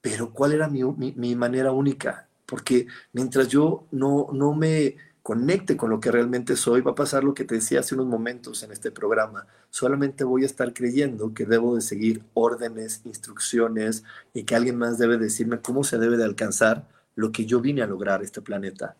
[0.00, 2.28] Pero cuál era mi, mi, mi manera única?
[2.46, 4.96] Porque mientras yo no, no me
[5.28, 8.06] conecte con lo que realmente soy, va a pasar lo que te decía hace unos
[8.06, 9.46] momentos en este programa.
[9.68, 14.96] Solamente voy a estar creyendo que debo de seguir órdenes, instrucciones y que alguien más
[14.96, 18.96] debe decirme cómo se debe de alcanzar lo que yo vine a lograr este planeta.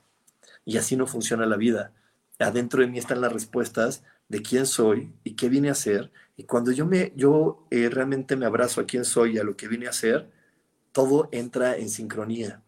[0.67, 1.93] Y así no funciona la vida.
[2.39, 6.13] Adentro de mí están las respuestas de quién soy y qué vine a hacer.
[6.37, 9.57] Y cuando yo, me, yo eh, realmente me abrazo a quién soy y a lo
[9.57, 10.31] que vine a hacer,
[10.93, 12.61] todo entra en sincronía.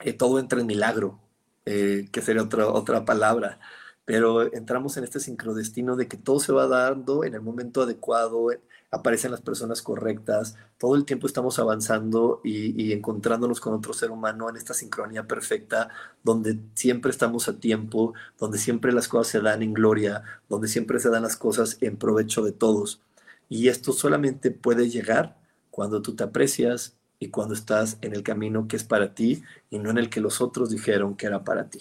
[0.00, 1.20] Eh, todo entra en milagro.
[1.66, 3.60] Eh, que sería otra, otra palabra.
[4.04, 8.48] pero entramos en este sincrodestino de que todo se va dando en el momento adecuado,
[8.92, 14.50] aparecen las personas correctas, todo el tiempo estamos avanzando y, encontrándonos con otro ser humano
[14.50, 15.88] en esta sincronía perfecta,
[16.22, 21.00] donde siempre estamos a tiempo, donde siempre las cosas se dan en gloria, donde siempre
[21.00, 23.00] se dan las cosas en provecho de todos.
[23.48, 25.38] Y esto solamente puede llegar
[25.70, 29.78] cuando tú te aprecias y cuando estás en el camino que es para ti y
[29.78, 31.78] no en el que los otros dijeron que era para ti.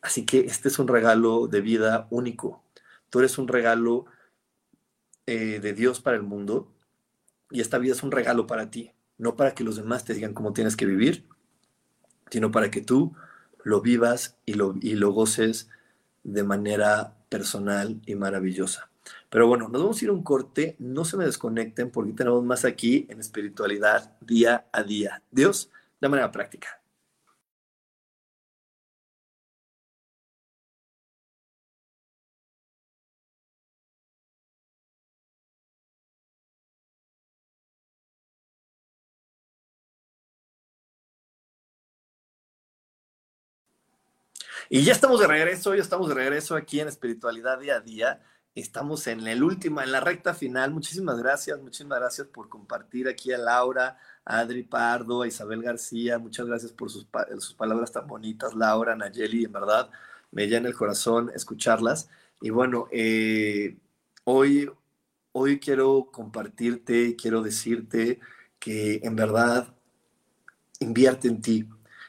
[0.00, 2.64] Así que este es un regalo de vida único.
[3.10, 4.06] Tú eres un regalo
[5.26, 6.72] eh, de Dios para el mundo
[7.50, 10.32] y esta vida es un regalo para ti, no para que los demás te digan
[10.32, 11.26] cómo tienes que vivir,
[12.30, 13.14] sino para que tú
[13.62, 15.68] lo vivas y lo, y lo goces
[16.22, 18.88] de manera personal y maravillosa.
[19.34, 22.44] Pero bueno, nos vamos a ir a un corte, no se me desconecten porque tenemos
[22.44, 25.24] más aquí en espiritualidad día a día.
[25.32, 26.80] Dios, de manera práctica.
[44.68, 48.20] Y ya estamos de regreso, ya estamos de regreso aquí en Espiritualidad Día a Día.
[48.54, 50.72] Estamos en el último, en la recta final.
[50.72, 56.18] Muchísimas gracias, muchísimas gracias por compartir aquí a Laura, a Adri Pardo, a Isabel García.
[56.18, 57.06] Muchas gracias por sus,
[57.56, 59.90] palabras tan bonitas, Laura, Nayeli, en verdad
[60.30, 62.08] me llena el corazón escucharlas.
[62.40, 63.76] Y bueno, eh,
[64.24, 64.70] hoy,
[65.32, 68.20] hoy quiero compartirte, quiero decirte
[68.58, 69.74] que en verdad
[70.80, 71.68] invierte en ti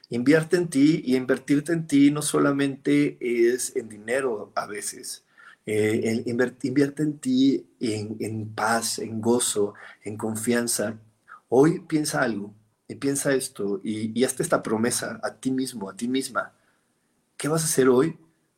[0.09, 5.24] Invierte en ti y invertirte en ti no solamente es en dinero a veces.
[5.65, 10.99] Eh, invierte en ti en, paz, en gozo, en confianza.
[11.49, 12.53] Hoy piensa algo
[12.87, 16.53] y piensa esto y, y hazte esta promesa a ti mismo, a ti misma.
[17.37, 18.17] ¿Qué vas a hacer hoy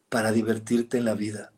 [0.09, 1.51] para divertirte en la vida?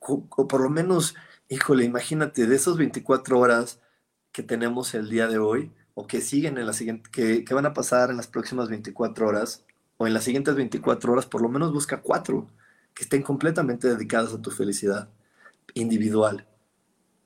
[0.00, 1.14] O, por lo menos,
[1.48, 3.80] híjole, imagínate, de esos 24 horas
[4.32, 7.74] que tenemos el día de hoy, o que siguen en la siguiente, que, van a
[7.74, 9.64] pasar en las próximas 24 horas
[9.98, 12.46] o en las siguientes 24 horas, por lo menos busca cuatro
[12.94, 15.08] que estén completamente dedicadas a tu felicidad
[15.74, 16.46] individual.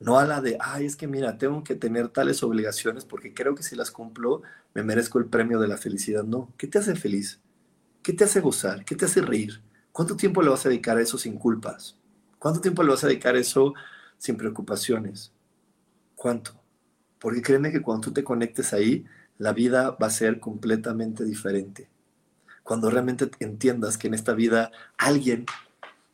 [0.01, 3.55] No a la de, ay, es que mira, tengo que tener tales obligaciones porque creo
[3.55, 4.43] que si las cumplo
[4.75, 6.25] me merezco el premio de la felicidad.
[6.25, 7.41] No, ¿qué te hace feliz?
[8.03, 8.85] ¿Qué te hace gozar?
[8.85, 9.63] ¿Qué te hace reír?
[9.93, 11.97] ¿Cuánto tiempo le vas a dedicar a eso sin culpas?
[12.39, 13.73] ¿Cuánto tiempo le vas a dedicar a eso
[14.19, 15.33] sin preocupaciones?
[16.15, 16.61] ¿Cuánto?
[17.19, 19.07] Porque créeme que cuando tú te conectes ahí,
[19.39, 21.89] la vida va a ser completamente diferente.
[22.65, 25.47] Cuando realmente entiendas que en esta vida alguien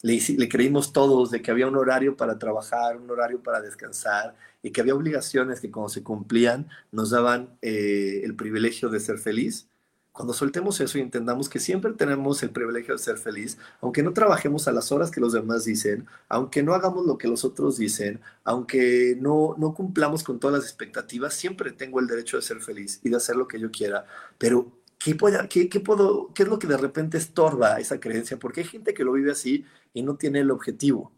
[0.02, 4.36] le, le, creímos todos de que había un horario para trabajar, un horario para descansar
[4.62, 9.18] y que había obligaciones que cuando se cumplían nos daban eh, el privilegio de ser
[9.18, 9.70] feliz,
[10.12, 14.12] cuando soltemos eso y entendamos que siempre tenemos el privilegio de ser feliz, aunque no
[14.12, 17.78] trabajemos a las horas que los demás dicen, aunque no hagamos lo que los otros
[17.78, 22.60] dicen, aunque no, no cumplamos con todas las expectativas, siempre tengo el derecho de ser
[22.60, 24.04] feliz y de hacer lo que yo quiera.
[24.36, 28.38] Pero, ¿qué, puedo, ¿qué es lo que de repente estorba esa creencia?
[28.38, 31.12] Porque hay gente que lo vive así y no tiene el objetivo.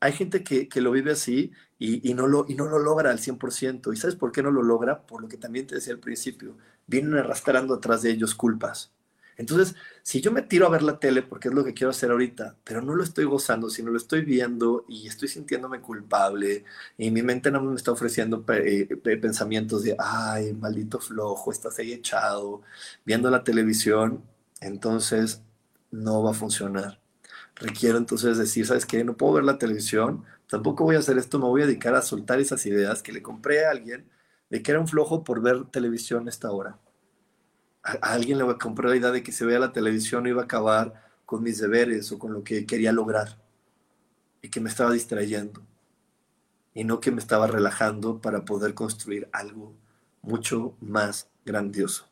[0.00, 3.10] Hay gente que, que lo vive así y, y, no lo, y no lo logra
[3.10, 3.92] al 100%.
[3.92, 5.06] ¿Y sabes por qué no lo logra?
[5.06, 6.56] Por lo que también te decía al principio
[6.86, 8.93] vienen arrastrando atrás de ellos culpas.
[9.36, 12.10] Entonces, si yo me tiro a ver la tele, porque es lo que quiero hacer
[12.10, 16.64] ahorita, pero no lo estoy gozando, sino lo estoy viendo y estoy sintiéndome culpable,
[16.98, 18.86] y mi mente no me está ofreciendo eh,
[19.20, 22.62] pensamientos de, ay, maldito flojo, estás ahí echado,
[23.04, 24.22] viendo la televisión,
[24.60, 25.42] entonces
[25.90, 27.00] no va a funcionar.
[27.56, 29.04] Requiero entonces decir, ¿sabes qué?
[29.04, 32.02] No puedo ver la televisión, tampoco voy a hacer esto, me voy a dedicar a
[32.02, 34.08] soltar esas ideas que le compré a alguien
[34.50, 36.78] de que era un flojo por ver televisión esta hora.
[37.84, 40.42] A, alguien le voy a comprar la idea de que se vea la televisión iba
[40.42, 43.38] a acabar con mis deberes o con lo que quería lograr
[44.42, 45.62] y que me estaba distrayendo
[46.74, 49.74] y no que me estaba relajando para poder construir algo
[50.22, 52.08] mucho más grandioso.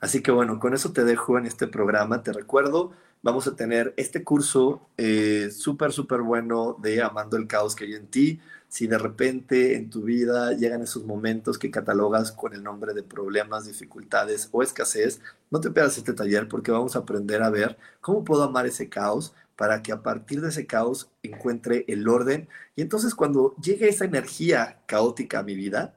[0.00, 2.22] Así que bueno, con eso te dejo en este programa.
[2.22, 2.92] Te recuerdo,
[3.22, 7.94] vamos a tener este curso eh, súper, súper bueno de Amando el Caos que hay
[7.94, 8.40] en ti
[8.74, 13.04] si de repente en tu vida llegan esos momentos que catalogas con el nombre de
[13.04, 17.78] problemas, dificultades o escasez, no te pierdas este taller porque vamos a aprender a ver
[18.00, 22.48] cómo puedo amar ese caos para que a partir de ese caos encuentre el orden.
[22.74, 25.94] Y entonces cuando llegue esa energía caótica a mi vida,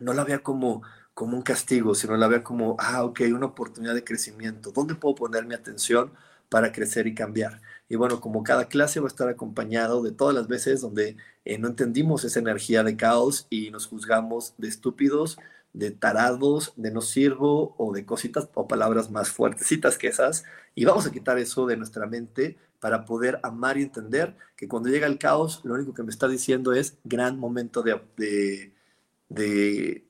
[0.00, 0.82] no la vea como,
[1.14, 4.72] como un castigo, sino la vea como, ah, ok, una oportunidad de crecimiento.
[4.72, 6.10] ¿Dónde puedo poner mi atención
[6.48, 7.60] para crecer y cambiar?
[7.88, 11.58] Y bueno, como cada clase va a estar acompañado de todas las veces donde eh,
[11.58, 15.38] no entendimos esa energía de caos y nos juzgamos de estúpidos
[15.72, 20.44] de tarados, de no sirvo o de cositas o palabras más fuertecitas que esas.
[20.74, 24.88] Y vamos a quitar eso de nuestra mente para poder amar y entender que cuando
[24.88, 28.72] llega el caos, lo único que me está diciendo es gran momento de,
[29.28, 30.04] de,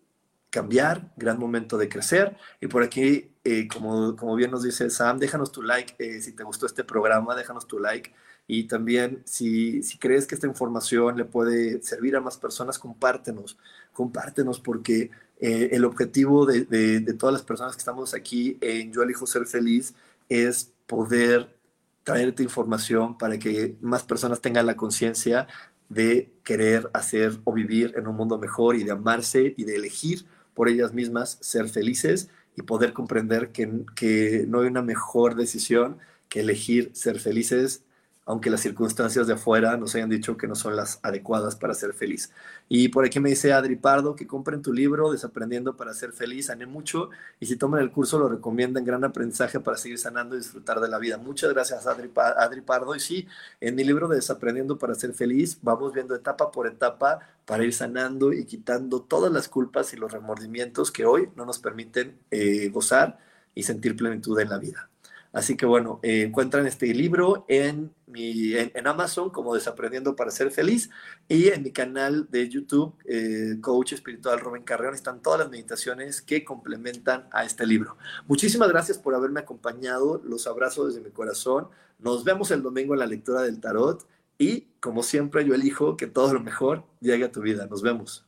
[0.50, 2.36] cambiar, gran momento de crecer.
[2.60, 6.32] Y por aquí, eh, como, como bien nos dice Sam, déjanos tu like eh, si
[6.32, 8.12] te gustó este programa, déjanos tu like.
[8.46, 13.58] Y también si, si crees que esta información le puede servir a más personas, compártenos,
[13.94, 18.92] compártenos porque eh, el objetivo de, de, de, todas las personas que estamos aquí en
[18.92, 19.94] Yo elijo ser feliz
[20.28, 21.56] es poder
[22.04, 25.46] traerte información para que más personas tengan la conciencia
[25.88, 30.26] de querer hacer o vivir en un mundo mejor y de amarse y de elegir
[30.52, 32.28] por ellas mismas ser felices
[32.58, 35.98] y poder comprender que, que no hay una mejor decisión
[36.28, 37.84] que elegir ser felices
[38.28, 41.94] aunque las circunstancias de afuera nos hayan dicho que no son las adecuadas para ser
[41.94, 42.30] feliz.
[42.68, 46.46] Y por aquí me dice Adri Pardo que compren tu libro, Desaprendiendo para ser feliz,
[46.46, 47.08] sané mucho,
[47.40, 50.88] y si toman el curso lo recomiendan, gran aprendizaje para seguir sanando y disfrutar de
[50.88, 51.16] la vida.
[51.16, 53.26] Muchas gracias Adri, Pardo, y sí,
[53.62, 57.72] en mi libro de Desaprendiendo para ser feliz, vamos viendo etapa por etapa para ir
[57.72, 62.68] sanando y quitando todas las culpas y los remordimientos que hoy no nos permiten eh,
[62.68, 63.18] gozar
[63.54, 64.90] y sentir plenitud en la vida.
[65.32, 70.50] Así que bueno, eh, encuentran este libro en, mi, en, Amazon como Desaprendiendo para ser
[70.50, 70.90] feliz
[71.28, 76.22] y en mi canal de YouTube, eh, Coach Espiritual Rubén Carreón, están todas las meditaciones
[76.22, 77.98] que complementan a este libro.
[78.26, 81.68] Muchísimas gracias por haberme acompañado, los abrazo desde mi corazón.
[81.98, 84.06] Nos vemos el domingo en la lectura del tarot
[84.38, 87.66] y como siempre yo elijo que todo lo mejor llegue a tu vida.
[87.66, 88.27] Nos vemos.